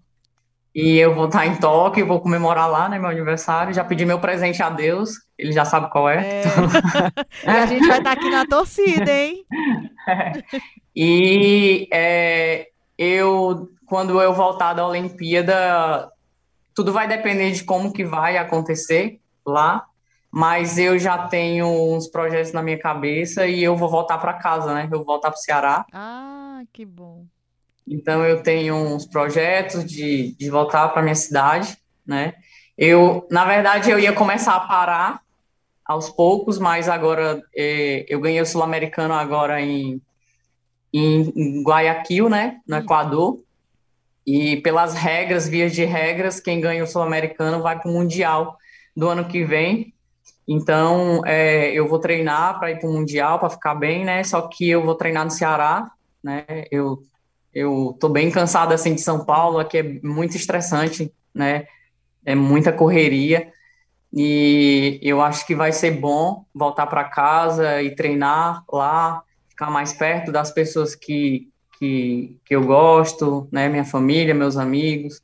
E 0.76 0.98
eu 0.98 1.16
vou 1.16 1.28
estar 1.28 1.48
em 1.48 1.56
Tóquio, 1.56 2.06
vou 2.06 2.20
comemorar 2.20 2.70
lá, 2.70 2.90
né, 2.90 3.00
meu 3.00 3.10
aniversário. 3.10 3.74
Já 3.74 3.86
pedi 3.86 4.06
meu 4.06 4.20
presente 4.20 4.62
a 4.62 4.70
Deus, 4.70 5.12
ele 5.38 5.54
já 5.54 5.64
sabe 5.64 5.90
qual 5.90 6.10
é. 6.10 6.42
é. 6.42 6.44
Então... 7.42 7.54
a 7.56 7.66
gente 7.66 7.88
vai 7.88 8.00
estar 8.00 8.12
aqui 8.12 8.30
na 8.30 8.46
torcida, 8.46 9.10
hein? 9.10 9.46
É. 10.08 10.34
E 10.96 11.88
é, 11.92 12.68
eu, 12.96 13.70
quando 13.88 14.22
eu 14.22 14.34
voltar 14.34 14.74
da 14.74 14.86
Olimpíada, 14.86 16.12
tudo 16.76 16.92
vai 16.92 17.08
depender 17.08 17.52
de 17.52 17.64
como 17.64 17.94
que 17.94 18.04
vai 18.04 18.38
acontecer 18.38 19.20
lá, 19.46 19.86
mas 20.30 20.78
eu 20.78 21.00
já 21.00 21.18
tenho 21.30 21.66
uns 21.66 22.08
projetos 22.08 22.52
na 22.52 22.62
minha 22.62 22.78
cabeça 22.78 23.48
e 23.48 23.64
eu 23.64 23.78
vou 23.78 23.90
voltar 23.90 24.18
para 24.18 24.34
casa, 24.34 24.74
né? 24.74 24.84
Eu 24.92 24.98
vou 24.98 25.06
voltar 25.06 25.32
para 25.32 25.40
o 25.40 25.42
Ceará. 25.42 25.86
Ah, 25.94 26.62
que 26.74 26.86
bom. 26.86 27.26
Então 27.88 28.26
eu 28.26 28.44
tenho 28.44 28.76
uns 28.76 29.06
projetos 29.06 29.86
de, 29.86 30.36
de 30.38 30.50
voltar 30.50 30.90
para 30.90 31.02
minha 31.02 31.16
cidade, 31.16 31.78
né? 32.06 32.34
Eu, 32.78 33.26
na 33.32 33.46
verdade, 33.46 33.90
eu 33.90 33.98
ia 33.98 34.12
começar 34.12 34.56
a 34.56 34.60
parar 34.60 35.22
aos 35.86 36.10
poucos, 36.10 36.60
mas 36.60 36.90
agora 36.90 37.42
é, 37.56 38.06
eu 38.10 38.20
ganhei 38.20 38.42
o 38.42 38.46
sul-americano 38.46 39.14
agora 39.14 39.62
em, 39.62 40.02
em 40.92 41.64
Guayaquil, 41.64 42.28
né? 42.28 42.60
No 42.68 42.76
Equador. 42.76 43.45
E 44.26 44.58
pelas 44.58 44.94
regras, 44.94 45.48
vias 45.48 45.74
de 45.74 45.86
regras, 45.86 46.40
quem 46.40 46.60
ganha 46.60 46.84
o 46.84 46.88
Sul-Americano 46.88 47.62
vai 47.62 47.80
para 47.80 47.90
o 47.90 47.94
Mundial 47.94 48.58
do 48.96 49.08
ano 49.08 49.26
que 49.26 49.44
vem. 49.44 49.94
Então, 50.48 51.22
é, 51.26 51.72
eu 51.74 51.88
vou 51.88 52.00
treinar 52.00 52.60
para 52.60 52.72
ir 52.72 52.80
para 52.80 52.90
o 52.90 52.94
Mundial, 52.94 53.40
para 53.40 53.50
ficar 53.50 53.76
bem, 53.76 54.06
né? 54.06 54.24
Só 54.24 54.42
que 54.48 54.70
eu 54.70 54.84
vou 54.84 54.96
treinar 54.96 55.26
no 55.26 55.32
Ceará, 55.32 55.92
né? 56.24 56.46
Eu, 56.72 57.02
eu 57.54 57.98
tô 58.00 58.10
bem 58.10 58.32
cansado, 58.32 58.74
assim, 58.74 58.94
de 58.96 59.02
São 59.02 59.26
Paulo, 59.26 59.60
aqui 59.60 59.78
é 59.78 59.84
muito 60.04 60.36
estressante, 60.36 61.12
né? 61.34 61.68
É 62.24 62.36
muita 62.36 62.72
correria. 62.72 63.52
E 64.14 65.00
eu 65.02 65.22
acho 65.22 65.46
que 65.46 65.56
vai 65.56 65.72
ser 65.72 65.92
bom 65.92 66.46
voltar 66.54 66.88
para 66.88 67.04
casa 67.04 67.82
e 67.82 67.94
treinar 67.94 68.64
lá, 68.72 69.22
ficar 69.50 69.70
mais 69.70 69.94
perto 69.94 70.32
das 70.32 70.52
pessoas 70.52 70.96
que, 70.96 71.50
que, 71.86 72.40
que 72.46 72.56
eu 72.56 72.66
gosto, 72.66 73.48
né? 73.52 73.70
Minha 73.70 73.86
família, 73.86 74.34
meus 74.34 74.58
amigos, 74.58 75.22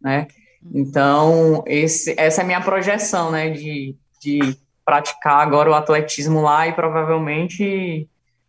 né? 0.00 0.26
Então, 0.74 1.62
esse, 1.66 2.14
essa 2.18 2.40
é 2.40 2.44
a 2.44 2.46
minha 2.46 2.60
projeção, 2.60 3.30
né? 3.30 3.50
De, 3.50 3.96
de 4.20 4.56
praticar 4.84 5.46
agora 5.46 5.70
o 5.70 5.74
atletismo 5.74 6.40
lá 6.40 6.66
e 6.66 6.72
provavelmente, 6.72 8.08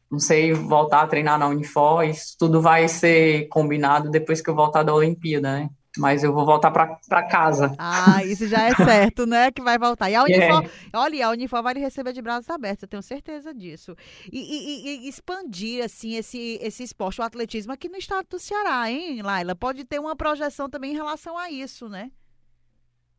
não 0.09 0.19
sei, 0.19 0.53
voltar 0.53 1.01
a 1.01 1.07
treinar 1.07 1.37
na 1.37 1.47
Unifor. 1.47 2.03
Isso 2.03 2.35
tudo 2.37 2.61
vai 2.61 2.87
ser 2.87 3.47
combinado 3.49 4.09
depois 4.09 4.41
que 4.41 4.49
eu 4.49 4.55
voltar 4.55 4.83
da 4.83 4.93
Olimpíada, 4.93 5.51
né? 5.53 5.69
Mas 5.97 6.23
eu 6.23 6.33
vou 6.33 6.45
voltar 6.45 6.71
para 6.71 7.23
casa. 7.23 7.75
Ah, 7.77 8.23
isso 8.23 8.47
já 8.47 8.63
é 8.63 8.75
certo, 8.75 9.25
né? 9.25 9.51
Que 9.51 9.61
vai 9.61 9.77
voltar. 9.77 10.09
E 10.09 10.15
a 10.15 10.23
Unifor, 10.23 10.63
é. 10.65 10.69
olha, 10.97 11.27
a 11.27 11.29
Unifor 11.31 11.61
vai 11.61 11.73
receber 11.73 12.13
de 12.13 12.21
braços 12.21 12.49
abertos, 12.49 12.83
eu 12.83 12.87
tenho 12.87 13.03
certeza 13.03 13.53
disso. 13.53 13.95
E, 14.31 14.39
e, 14.39 15.05
e, 15.05 15.09
expandir, 15.09 15.83
assim, 15.83 16.15
esse, 16.15 16.57
esse 16.61 16.83
esporte, 16.83 17.19
o 17.19 17.23
atletismo 17.23 17.73
aqui 17.73 17.89
no 17.89 17.97
estado 17.97 18.27
do 18.29 18.39
Ceará, 18.39 18.89
hein, 18.89 19.21
Laila? 19.21 19.55
Pode 19.55 19.83
ter 19.83 19.99
uma 19.99 20.15
projeção 20.15 20.69
também 20.69 20.91
em 20.91 20.95
relação 20.95 21.37
a 21.37 21.51
isso, 21.51 21.89
né? 21.89 22.09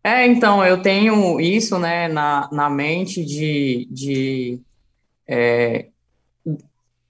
É, 0.04 0.26
então, 0.26 0.64
eu 0.64 0.82
tenho 0.82 1.40
isso, 1.40 1.78
né, 1.78 2.08
na, 2.08 2.48
na 2.50 2.68
mente 2.68 3.24
de, 3.24 3.86
de 3.88 4.60
é, 5.28 5.91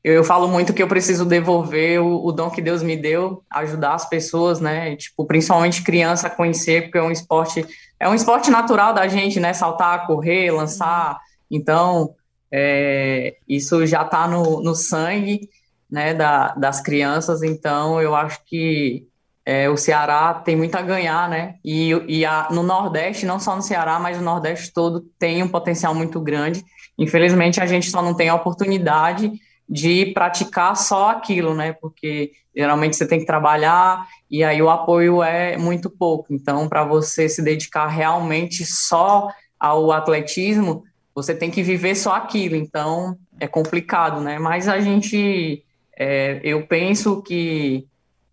eu 0.04 0.24
falo 0.24 0.48
muito 0.48 0.72
que 0.72 0.82
eu 0.82 0.88
preciso 0.88 1.24
devolver 1.24 2.00
o, 2.02 2.26
o, 2.26 2.32
dom 2.32 2.50
que 2.50 2.60
Deus 2.60 2.82
me 2.82 2.96
deu, 2.96 3.44
ajudar 3.50 3.94
as 3.94 4.08
pessoas, 4.08 4.60
né? 4.60 4.96
Tipo, 4.96 5.24
principalmente 5.24 5.84
criança 5.84 6.26
a 6.26 6.30
conhecer, 6.30 6.82
porque 6.82 6.98
é 6.98 7.02
um 7.02 7.12
esporte, 7.12 7.64
é 8.00 8.08
um 8.08 8.14
esporte 8.14 8.50
natural 8.50 8.92
da 8.92 9.06
gente, 9.06 9.38
né? 9.38 9.52
Saltar, 9.52 10.06
correr, 10.06 10.50
lançar. 10.50 11.20
Então, 11.48 12.14
é, 12.50 13.36
isso 13.48 13.86
já 13.86 14.02
está 14.02 14.26
no, 14.26 14.60
no 14.60 14.74
sangue, 14.74 15.48
né? 15.88 16.12
Da, 16.14 16.48
das 16.54 16.80
crianças. 16.80 17.44
Então, 17.44 18.00
eu 18.00 18.16
acho 18.16 18.44
que 18.44 19.06
é, 19.46 19.70
o 19.70 19.76
Ceará 19.76 20.34
tem 20.34 20.56
muito 20.56 20.74
a 20.74 20.82
ganhar, 20.82 21.28
né? 21.28 21.54
E, 21.64 21.90
e 22.08 22.24
a, 22.24 22.48
no 22.50 22.64
Nordeste, 22.64 23.24
não 23.24 23.38
só 23.38 23.54
no 23.54 23.62
Ceará, 23.62 24.00
mas 24.00 24.18
no 24.18 24.24
Nordeste 24.24 24.72
todo 24.72 25.02
tem 25.16 25.44
um 25.44 25.48
potencial 25.48 25.94
muito 25.94 26.20
grande. 26.20 26.64
Infelizmente, 26.98 27.60
a 27.60 27.66
gente 27.66 27.88
só 27.88 28.02
não 28.02 28.14
tem 28.14 28.28
a 28.28 28.34
oportunidade 28.34 29.30
de 29.72 30.12
praticar 30.12 30.76
só 30.76 31.08
aquilo, 31.08 31.54
né? 31.54 31.72
Porque 31.72 32.32
geralmente 32.54 32.94
você 32.94 33.06
tem 33.08 33.18
que 33.18 33.24
trabalhar 33.24 34.06
e 34.30 34.44
aí 34.44 34.60
o 34.60 34.68
apoio 34.68 35.22
é 35.22 35.56
muito 35.56 35.88
pouco. 35.88 36.26
Então, 36.34 36.68
para 36.68 36.84
você 36.84 37.26
se 37.26 37.40
dedicar 37.40 37.86
realmente 37.86 38.66
só 38.66 39.28
ao 39.58 39.90
atletismo, 39.90 40.84
você 41.14 41.34
tem 41.34 41.50
que 41.50 41.62
viver 41.62 41.94
só 41.94 42.12
aquilo. 42.16 42.54
Então, 42.54 43.16
é 43.40 43.48
complicado, 43.48 44.20
né? 44.20 44.38
Mas 44.38 44.68
a 44.68 44.78
gente, 44.78 45.64
é, 45.96 46.38
eu 46.44 46.66
penso 46.66 47.22
que 47.22 47.86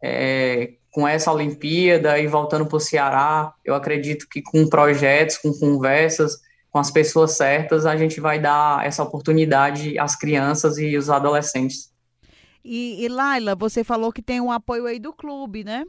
é, 0.04 0.74
com 0.92 1.08
essa 1.08 1.32
Olimpíada 1.32 2.20
e 2.20 2.28
voltando 2.28 2.66
para 2.66 2.76
o 2.76 2.82
Ceará, 2.82 3.54
eu 3.64 3.74
acredito 3.74 4.28
que 4.30 4.42
com 4.42 4.68
projetos, 4.68 5.38
com 5.38 5.54
conversas, 5.54 6.34
com 6.70 6.80
as 6.80 6.92
pessoas 6.92 7.32
certas, 7.32 7.86
a 7.86 7.98
gente 7.98 8.20
vai 8.20 8.40
dar 8.40 8.86
essa 8.86 9.04
oportunidade 9.04 9.98
às 9.98 10.16
crianças 10.16 10.78
e 10.78 10.96
os 10.96 11.10
adolescentes. 11.10 11.92
E, 12.64 13.04
e 13.04 13.08
Laila, 13.08 13.56
você 13.56 13.84
falou 13.84 14.12
que 14.12 14.22
tem 14.22 14.40
um 14.40 14.52
apoio 14.52 14.86
aí 14.86 15.00
do 15.00 15.12
clube, 15.12 15.64
né? 15.64 15.86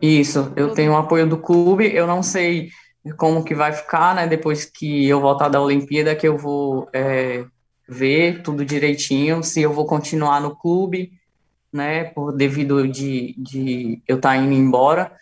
Isso, 0.00 0.52
eu 0.56 0.72
tenho 0.72 0.92
um 0.92 0.96
apoio 0.96 1.28
do 1.28 1.36
clube, 1.36 1.94
eu 1.94 2.06
não 2.06 2.22
sei 2.22 2.70
como 3.16 3.44
que 3.44 3.54
vai 3.54 3.72
ficar, 3.72 4.14
né, 4.14 4.26
depois 4.26 4.64
que 4.64 5.06
eu 5.06 5.20
voltar 5.20 5.48
da 5.48 5.60
Olimpíada, 5.60 6.16
que 6.16 6.26
eu 6.26 6.36
vou 6.36 6.88
é, 6.92 7.44
ver 7.88 8.42
tudo 8.42 8.64
direitinho, 8.64 9.42
se 9.42 9.60
eu 9.60 9.72
vou 9.72 9.86
continuar 9.86 10.40
no 10.40 10.56
clube, 10.56 11.12
né, 11.72 12.04
por 12.04 12.32
devido 12.32 12.86
de, 12.88 13.34
de 13.38 14.02
eu 14.06 14.16
estar 14.16 14.30
tá 14.30 14.36
indo 14.36 14.52
embora, 14.52 15.12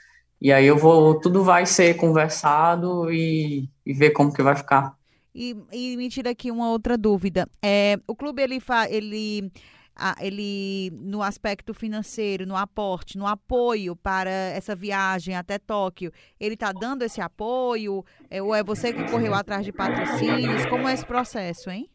e 0.40 0.52
aí 0.52 0.66
eu 0.66 0.76
vou, 0.76 1.18
tudo 1.18 1.42
vai 1.42 1.66
ser 1.66 1.94
conversado 1.96 3.10
e, 3.12 3.68
e 3.84 3.92
ver 3.92 4.10
como 4.10 4.32
que 4.32 4.42
vai 4.42 4.54
ficar. 4.54 4.96
E, 5.34 5.56
e 5.72 5.96
me 5.96 6.08
tira 6.08 6.30
aqui 6.30 6.50
uma 6.50 6.70
outra 6.70 6.96
dúvida. 6.96 7.48
É, 7.62 7.98
o 8.06 8.14
clube 8.14 8.42
ele, 8.42 8.60
fa, 8.60 8.88
ele 8.88 9.50
ele 10.20 10.92
no 10.92 11.22
aspecto 11.22 11.74
financeiro, 11.74 12.46
no 12.46 12.56
aporte, 12.56 13.18
no 13.18 13.26
apoio 13.26 13.96
para 13.96 14.30
essa 14.30 14.74
viagem 14.74 15.34
até 15.34 15.58
Tóquio, 15.58 16.12
ele 16.38 16.54
está 16.54 16.72
dando 16.72 17.02
esse 17.02 17.20
apoio? 17.20 18.04
É, 18.30 18.40
ou 18.40 18.54
é 18.54 18.62
você 18.62 18.92
que 18.92 19.10
correu 19.10 19.34
atrás 19.34 19.64
de 19.64 19.72
patrocínios? 19.72 20.66
Como 20.66 20.88
é 20.88 20.94
esse 20.94 21.04
processo, 21.04 21.70
hein? 21.70 21.90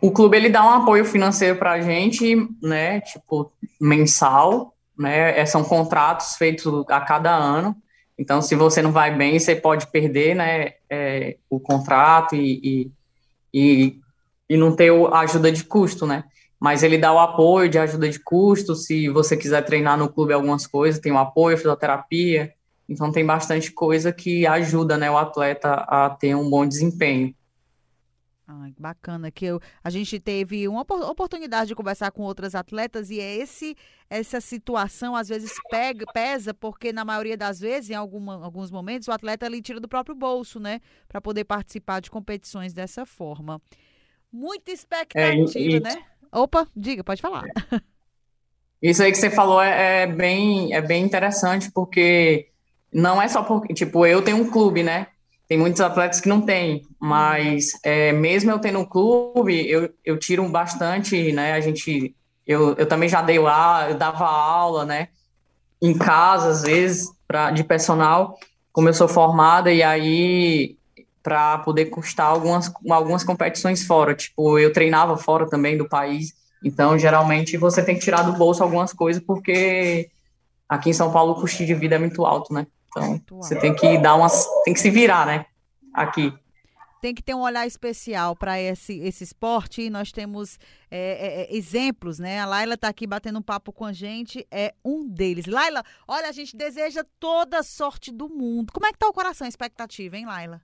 O 0.00 0.10
clube 0.10 0.36
ele 0.36 0.48
dá 0.48 0.64
um 0.64 0.82
apoio 0.82 1.04
financeiro 1.04 1.58
para 1.58 1.72
a 1.72 1.80
gente, 1.80 2.36
né? 2.62 3.00
Tipo 3.00 3.52
mensal, 3.80 4.74
né? 4.98 5.38
É, 5.38 5.46
são 5.46 5.64
contratos 5.64 6.36
feitos 6.36 6.84
a 6.88 7.00
cada 7.00 7.34
ano. 7.34 7.76
Então, 8.18 8.42
se 8.42 8.54
você 8.54 8.82
não 8.82 8.92
vai 8.92 9.16
bem, 9.16 9.38
você 9.38 9.56
pode 9.56 9.86
perder, 9.88 10.34
né? 10.34 10.74
É, 10.88 11.36
o 11.48 11.58
contrato 11.58 12.36
e, 12.36 12.60
e, 12.62 12.90
e, 13.52 14.00
e 14.48 14.56
não 14.56 14.74
ter 14.76 14.92
a 15.12 15.20
ajuda 15.20 15.50
de 15.50 15.64
custo, 15.64 16.06
né? 16.06 16.24
Mas 16.60 16.82
ele 16.82 16.96
dá 16.96 17.12
o 17.12 17.18
apoio 17.18 17.68
de 17.68 17.78
ajuda 17.78 18.08
de 18.08 18.20
custo. 18.20 18.74
Se 18.76 19.08
você 19.08 19.36
quiser 19.36 19.64
treinar 19.64 19.98
no 19.98 20.08
clube 20.08 20.32
algumas 20.32 20.66
coisas, 20.66 21.00
tem 21.00 21.10
o 21.10 21.18
apoio, 21.18 21.56
fisioterapia. 21.56 22.52
Então, 22.88 23.10
tem 23.10 23.24
bastante 23.24 23.72
coisa 23.72 24.12
que 24.12 24.46
ajuda, 24.46 24.96
né? 24.96 25.10
O 25.10 25.16
atleta 25.16 25.72
a 25.88 26.10
ter 26.10 26.34
um 26.36 26.48
bom 26.48 26.66
desempenho. 26.66 27.34
Ai, 28.60 28.74
bacana 28.78 29.30
que 29.30 29.46
eu, 29.46 29.60
a 29.82 29.88
gente 29.88 30.20
teve 30.20 30.68
uma 30.68 30.82
oportunidade 30.82 31.68
de 31.68 31.74
conversar 31.74 32.10
com 32.10 32.22
outras 32.22 32.54
atletas 32.54 33.08
e 33.08 33.18
é 33.18 33.36
esse 33.36 33.74
essa 34.10 34.42
situação 34.42 35.16
às 35.16 35.28
vezes 35.28 35.52
pega, 35.70 36.04
pesa 36.12 36.52
porque 36.52 36.92
na 36.92 37.02
maioria 37.02 37.36
das 37.36 37.60
vezes 37.60 37.88
em 37.90 37.94
alguma, 37.94 38.44
alguns 38.44 38.70
momentos 38.70 39.08
o 39.08 39.12
atleta 39.12 39.46
ele 39.46 39.62
tira 39.62 39.80
do 39.80 39.88
próprio 39.88 40.14
bolso, 40.14 40.60
né, 40.60 40.80
para 41.08 41.18
poder 41.18 41.44
participar 41.44 42.00
de 42.00 42.10
competições 42.10 42.74
dessa 42.74 43.06
forma. 43.06 43.60
Muita 44.30 44.70
expectativa, 44.70 45.58
é, 45.58 45.62
e, 45.62 45.80
né? 45.80 46.04
Opa, 46.30 46.68
diga, 46.76 47.02
pode 47.02 47.22
falar. 47.22 47.44
Isso 48.82 49.02
aí 49.02 49.12
que 49.12 49.18
você 49.18 49.30
falou 49.30 49.62
é, 49.62 50.02
é 50.02 50.06
bem 50.06 50.74
é 50.74 50.80
bem 50.82 51.02
interessante 51.04 51.70
porque 51.70 52.48
não 52.92 53.22
é 53.22 53.28
só 53.28 53.42
porque 53.42 53.72
tipo 53.72 54.04
eu 54.04 54.20
tenho 54.20 54.38
um 54.38 54.50
clube, 54.50 54.82
né? 54.82 55.06
Tem 55.48 55.58
muitos 55.58 55.80
atletas 55.80 56.20
que 56.20 56.28
não 56.28 56.40
têm, 56.40 56.82
mas 56.98 57.78
é, 57.84 58.12
mesmo 58.12 58.50
eu 58.50 58.58
tendo 58.58 58.78
um 58.78 58.84
clube, 58.84 59.68
eu, 59.68 59.92
eu 60.04 60.18
tiro 60.18 60.48
bastante, 60.48 61.32
né? 61.32 61.52
A 61.52 61.60
gente, 61.60 62.14
eu, 62.46 62.74
eu 62.74 62.86
também 62.86 63.08
já 63.08 63.20
dei 63.20 63.38
lá, 63.38 63.90
eu 63.90 63.96
dava 63.96 64.24
aula, 64.24 64.84
né? 64.84 65.08
Em 65.80 65.96
casa, 65.96 66.48
às 66.48 66.62
vezes, 66.62 67.10
pra, 67.26 67.50
de 67.50 67.64
personal, 67.64 68.38
como 68.72 68.88
eu 68.88 68.94
sou 68.94 69.08
formada, 69.08 69.70
e 69.72 69.82
aí 69.82 70.76
para 71.22 71.58
poder 71.58 71.86
custar 71.86 72.26
algumas, 72.26 72.72
algumas 72.90 73.22
competições 73.22 73.84
fora. 73.84 74.14
Tipo, 74.14 74.58
eu 74.58 74.72
treinava 74.72 75.16
fora 75.16 75.48
também 75.48 75.76
do 75.78 75.88
país, 75.88 76.34
então 76.64 76.98
geralmente 76.98 77.56
você 77.56 77.82
tem 77.82 77.94
que 77.94 78.02
tirar 78.02 78.22
do 78.22 78.32
bolso 78.32 78.62
algumas 78.62 78.92
coisas, 78.92 79.22
porque 79.22 80.10
aqui 80.68 80.90
em 80.90 80.94
São 80.94 81.12
Paulo 81.12 81.32
o 81.32 81.40
custo 81.40 81.64
de 81.64 81.74
vida 81.74 81.94
é 81.94 81.98
muito 81.98 82.24
alto, 82.26 82.52
né? 82.52 82.66
Então, 82.96 83.20
você 83.30 83.58
tem 83.58 83.74
que 83.74 83.98
dar 83.98 84.14
umas. 84.14 84.46
Tem 84.64 84.74
que 84.74 84.80
se 84.80 84.90
virar, 84.90 85.26
né? 85.26 85.46
Aqui. 85.94 86.32
Tem 87.00 87.12
que 87.12 87.22
ter 87.22 87.34
um 87.34 87.40
olhar 87.40 87.66
especial 87.66 88.36
para 88.36 88.60
esse, 88.60 89.00
esse 89.00 89.24
esporte. 89.24 89.90
Nós 89.90 90.12
temos 90.12 90.56
é, 90.88 90.98
é, 90.98 91.42
é 91.42 91.56
exemplos, 91.56 92.20
né? 92.20 92.40
A 92.40 92.46
Laila 92.46 92.74
está 92.74 92.88
aqui 92.88 93.06
batendo 93.06 93.40
um 93.40 93.42
papo 93.42 93.72
com 93.72 93.84
a 93.84 93.92
gente, 93.92 94.46
é 94.50 94.72
um 94.84 95.08
deles. 95.08 95.46
Laila, 95.46 95.82
olha, 96.06 96.28
a 96.28 96.32
gente 96.32 96.56
deseja 96.56 97.04
toda 97.18 97.58
a 97.58 97.62
sorte 97.62 98.12
do 98.12 98.28
mundo. 98.28 98.72
Como 98.72 98.86
é 98.86 98.92
que 98.92 98.98
tá 98.98 99.08
o 99.08 99.12
coração, 99.12 99.46
a 99.46 99.48
expectativa, 99.48 100.16
hein, 100.16 100.26
Laila? 100.26 100.60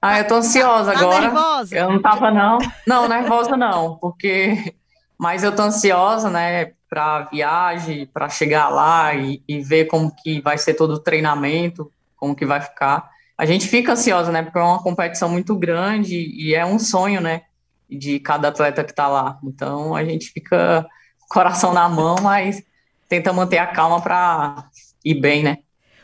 Ah, 0.00 0.18
eu 0.18 0.26
tô 0.26 0.36
ansiosa 0.36 0.92
tá, 0.92 0.98
tá 0.98 1.04
agora. 1.04 1.20
nervosa? 1.20 1.76
Eu 1.76 1.92
não 1.92 2.00
tava, 2.00 2.30
não. 2.30 2.58
Não, 2.86 3.08
nervosa 3.08 3.56
não, 3.56 3.96
porque. 3.96 4.74
Mas 5.18 5.42
eu 5.42 5.54
tô 5.54 5.62
ansiosa, 5.62 6.30
né? 6.30 6.74
Para 6.90 7.22
viagem, 7.26 8.04
para 8.04 8.28
chegar 8.28 8.68
lá 8.68 9.14
e, 9.14 9.40
e, 9.46 9.60
ver 9.60 9.84
como 9.84 10.12
que 10.12 10.40
vai 10.40 10.58
ser 10.58 10.74
todo 10.74 10.94
o 10.94 10.98
treinamento, 10.98 11.90
como 12.16 12.34
que 12.34 12.44
vai 12.44 12.60
ficar. 12.60 13.08
A 13.38 13.46
gente 13.46 13.68
fica 13.68 13.92
ansiosa, 13.92 14.32
né? 14.32 14.42
Porque 14.42 14.58
é 14.58 14.62
uma 14.62 14.82
competição 14.82 15.28
muito 15.28 15.54
grande 15.56 16.16
e 16.16 16.52
é 16.52 16.66
um 16.66 16.80
sonho, 16.80 17.20
né? 17.20 17.42
De 17.88 18.18
cada 18.18 18.48
atleta 18.48 18.82
que 18.82 18.90
está 18.90 19.06
lá. 19.06 19.38
Então 19.44 19.94
a 19.94 20.04
gente 20.04 20.32
fica 20.32 20.84
coração 21.28 21.72
na 21.72 21.88
mão, 21.88 22.16
mas 22.20 22.60
tenta 23.08 23.32
manter 23.32 23.58
a 23.58 23.68
calma 23.68 24.02
para 24.02 24.68
ir 25.04 25.14
bem, 25.14 25.44
né? 25.44 25.58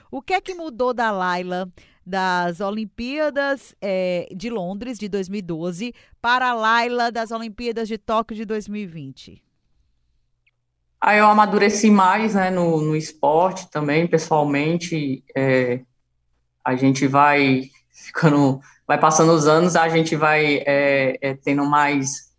O 0.09 0.22
que 0.22 0.35
é 0.35 0.40
que 0.40 0.55
mudou 0.55 0.94
da 0.94 1.11
Laila 1.11 1.68
das 2.07 2.61
Olimpíadas 2.61 3.75
é, 3.83 4.29
de 4.35 4.49
Londres 4.49 4.96
de 4.96 5.09
2012 5.09 5.92
para 6.22 6.51
a 6.51 6.55
Laila 6.55 7.11
das 7.11 7.33
Olimpíadas 7.33 7.88
de 7.88 7.99
Tóquio 7.99 8.37
de 8.37 8.44
2020? 8.44 9.46
Aí 11.01 11.19
eu 11.19 11.27
amadureci 11.27 11.91
mais, 11.91 12.35
né, 12.35 12.51
no, 12.51 12.81
no 12.81 12.97
esporte 12.97 13.71
também, 13.71 14.07
pessoalmente, 14.07 15.23
é, 15.37 15.81
a 16.65 16.75
gente 16.75 17.07
vai 17.07 17.71
ficando, 17.93 18.61
vai 18.87 18.99
passando 18.99 19.33
os 19.33 19.47
anos, 19.47 19.77
a 19.77 19.89
gente 19.89 20.17
vai 20.17 20.63
é, 20.67 21.17
é, 21.21 21.35
tendo 21.35 21.65
mais, 21.67 22.33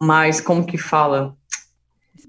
mais, 0.00 0.40
como 0.40 0.66
que 0.66 0.76
fala? 0.76 1.36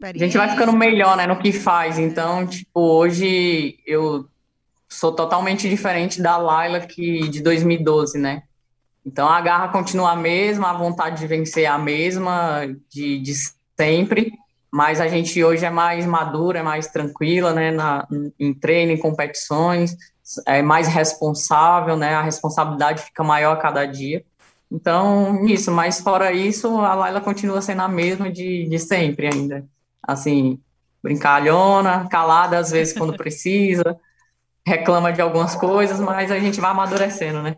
A 0.02 0.18
gente 0.18 0.38
vai 0.38 0.50
ficando 0.50 0.74
melhor, 0.74 1.16
né, 1.16 1.28
no 1.28 1.40
que 1.40 1.52
faz, 1.52 2.00
então, 2.00 2.48
tipo, 2.48 2.80
hoje 2.80 3.80
eu 3.86 4.28
sou 4.90 5.14
totalmente 5.14 5.70
diferente 5.70 6.22
da 6.22 6.38
Laila 6.38 6.80
que 6.82 7.28
de 7.30 7.42
2012, 7.42 8.18
né, 8.18 8.44
então 9.06 9.28
a 9.28 9.42
garra 9.42 9.68
continua 9.68 10.12
a 10.12 10.16
mesma, 10.16 10.70
a 10.70 10.78
vontade 10.78 11.20
de 11.20 11.28
vencer 11.28 11.66
é 11.66 11.68
a 11.68 11.78
mesma, 11.78 12.68
de, 12.90 13.20
de 13.20 13.34
sempre, 13.78 14.32
mas 14.74 15.00
a 15.00 15.08
gente 15.08 15.44
hoje 15.44 15.64
é 15.64 15.70
mais 15.70 16.04
madura, 16.04 16.58
é 16.58 16.64
mais 16.64 16.88
tranquila, 16.88 17.54
né, 17.54 17.70
na, 17.70 18.08
em 18.40 18.52
treino, 18.56 18.92
em 18.92 18.98
competições, 18.98 19.96
é 20.48 20.64
mais 20.64 20.88
responsável, 20.88 21.96
né, 21.96 22.16
a 22.16 22.24
responsabilidade 22.24 23.04
fica 23.04 23.24
maior 23.24 23.54
a 23.54 23.60
cada 23.60 23.86
dia. 23.86 24.26
Então, 24.72 25.46
isso, 25.46 25.72
mas 25.72 26.00
fora 26.00 26.32
isso, 26.32 26.80
a 26.80 26.96
Laila 26.96 27.22
continua 27.22 27.62
sendo 27.62 27.84
a 27.84 27.88
mesma 27.88 28.32
de, 28.32 28.68
de 28.68 28.80
sempre 28.80 29.28
ainda. 29.28 29.64
Assim, 30.02 30.60
brincalhona, 31.04 32.08
calada 32.10 32.58
às 32.58 32.72
vezes 32.72 32.98
quando 32.98 33.14
precisa, 33.16 33.96
reclama 34.66 35.14
de 35.14 35.22
algumas 35.22 35.56
coisas, 35.56 36.00
mas 36.00 36.32
a 36.32 36.40
gente 36.40 36.60
vai 36.60 36.72
amadurecendo, 36.72 37.44
né? 37.44 37.58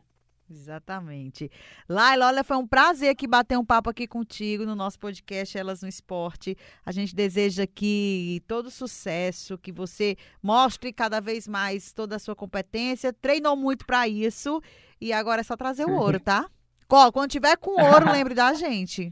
Exatamente. 0.49 1.49
Laila, 1.89 2.27
olha, 2.27 2.43
foi 2.43 2.55
um 2.57 2.67
prazer 2.67 3.09
aqui 3.09 3.27
bater 3.27 3.57
um 3.57 3.65
papo 3.65 3.89
aqui 3.89 4.07
contigo 4.07 4.63
no 4.65 4.75
nosso 4.75 4.99
podcast 4.99 5.57
Elas 5.57 5.81
no 5.81 5.87
Esporte. 5.87 6.55
A 6.85 6.91
gente 6.91 7.15
deseja 7.15 7.65
que 7.65 8.43
todo 8.47 8.69
sucesso, 8.69 9.57
que 9.57 9.71
você 9.71 10.15
mostre 10.41 10.93
cada 10.93 11.19
vez 11.19 11.47
mais 11.47 11.91
toda 11.91 12.15
a 12.15 12.19
sua 12.19 12.35
competência. 12.35 13.11
Treinou 13.11 13.55
muito 13.55 13.85
para 13.85 14.07
isso 14.07 14.61
e 15.01 15.11
agora 15.11 15.41
é 15.41 15.43
só 15.43 15.57
trazer 15.57 15.85
o 15.85 15.95
ouro, 15.95 16.19
tá? 16.21 16.47
Quando 16.87 17.31
tiver 17.31 17.57
com 17.57 17.81
ouro, 17.81 18.11
lembre 18.11 18.35
da 18.35 18.53
gente. 18.53 19.11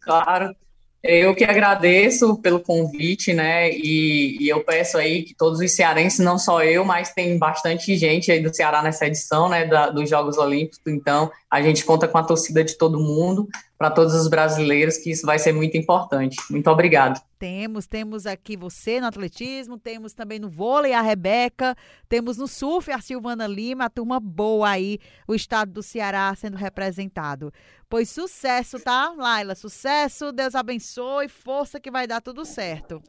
Claro. 0.00 0.56
Eu 1.02 1.34
que 1.34 1.42
agradeço 1.42 2.36
pelo 2.36 2.60
convite, 2.60 3.32
né? 3.32 3.72
E, 3.72 4.36
e, 4.40 4.48
eu 4.48 4.62
peço 4.62 4.96
aí 4.96 5.24
que 5.24 5.34
todos 5.34 5.58
os 5.58 5.72
cearenses, 5.72 6.20
não 6.20 6.38
só 6.38 6.62
eu, 6.62 6.84
mas 6.84 7.12
tem 7.12 7.36
bastante 7.36 7.96
gente 7.96 8.30
aí 8.30 8.40
do 8.40 8.54
Ceará 8.54 8.80
nessa 8.82 9.06
edição, 9.06 9.48
né? 9.48 9.66
Da, 9.66 9.90
dos 9.90 10.08
Jogos 10.08 10.38
Olímpicos. 10.38 10.78
Então, 10.86 11.28
a 11.50 11.60
gente 11.60 11.84
conta 11.84 12.06
com 12.06 12.18
a 12.18 12.22
torcida 12.22 12.62
de 12.62 12.78
todo 12.78 13.00
mundo, 13.00 13.48
para 13.82 13.90
todos 13.90 14.14
os 14.14 14.28
brasileiros, 14.28 14.96
que 14.96 15.10
isso 15.10 15.26
vai 15.26 15.40
ser 15.40 15.52
muito 15.52 15.76
importante. 15.76 16.36
Muito 16.48 16.70
obrigado. 16.70 17.20
Temos, 17.36 17.84
temos 17.84 18.28
aqui 18.28 18.56
você 18.56 19.00
no 19.00 19.08
atletismo, 19.08 19.76
temos 19.76 20.12
também 20.12 20.38
no 20.38 20.48
vôlei 20.48 20.92
a 20.92 21.00
Rebeca, 21.00 21.74
temos 22.08 22.36
no 22.38 22.46
surf 22.46 22.92
a 22.92 23.00
Silvana 23.00 23.44
Lima, 23.48 23.86
a 23.86 23.90
turma 23.90 24.20
boa 24.20 24.68
aí, 24.68 25.00
o 25.26 25.34
estado 25.34 25.72
do 25.72 25.82
Ceará 25.82 26.32
sendo 26.36 26.56
representado. 26.56 27.52
Pois 27.88 28.08
sucesso, 28.08 28.78
tá, 28.78 29.12
Laila? 29.18 29.56
Sucesso, 29.56 30.30
Deus 30.30 30.54
abençoe, 30.54 31.26
força 31.26 31.80
que 31.80 31.90
vai 31.90 32.06
dar 32.06 32.20
tudo 32.20 32.44
certo. 32.44 33.02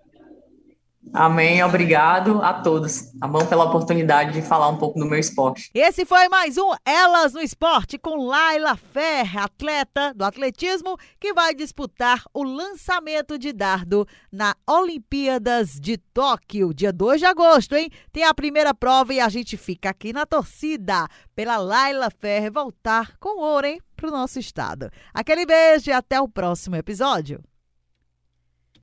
Amém, 1.11 1.63
obrigado 1.63 2.41
a 2.41 2.53
todos, 2.53 3.11
tá 3.19 3.27
bom? 3.27 3.45
Pela 3.45 3.65
oportunidade 3.65 4.33
de 4.33 4.41
falar 4.41 4.69
um 4.69 4.77
pouco 4.77 4.99
do 4.99 5.05
meu 5.05 5.19
esporte. 5.19 5.69
Esse 5.73 6.05
foi 6.05 6.29
mais 6.29 6.57
um 6.57 6.71
Elas 6.85 7.33
no 7.33 7.41
Esporte 7.41 7.97
com 7.97 8.25
Laila 8.25 8.75
Ferre, 8.75 9.37
atleta 9.37 10.13
do 10.13 10.23
atletismo, 10.23 10.97
que 11.19 11.33
vai 11.33 11.53
disputar 11.53 12.23
o 12.33 12.43
lançamento 12.43 13.37
de 13.37 13.51
dardo 13.53 14.07
na 14.31 14.55
Olimpíadas 14.67 15.79
de 15.79 15.97
Tóquio, 15.97 16.73
dia 16.73 16.91
2 16.91 17.19
de 17.19 17.25
agosto, 17.25 17.75
hein? 17.75 17.89
Tem 18.11 18.23
a 18.23 18.33
primeira 18.33 18.73
prova 18.73 19.13
e 19.13 19.19
a 19.19 19.29
gente 19.29 19.57
fica 19.57 19.89
aqui 19.89 20.13
na 20.13 20.25
torcida 20.25 21.07
pela 21.35 21.57
Laila 21.57 22.09
Ferre 22.09 22.49
voltar 22.49 23.17
com 23.19 23.39
ouro, 23.39 23.67
hein? 23.67 23.79
Pro 23.95 24.09
nosso 24.09 24.39
estado. 24.39 24.89
Aquele 25.13 25.45
beijo 25.45 25.89
e 25.89 25.93
até 25.93 26.19
o 26.19 26.27
próximo 26.27 26.75
episódio. 26.75 27.43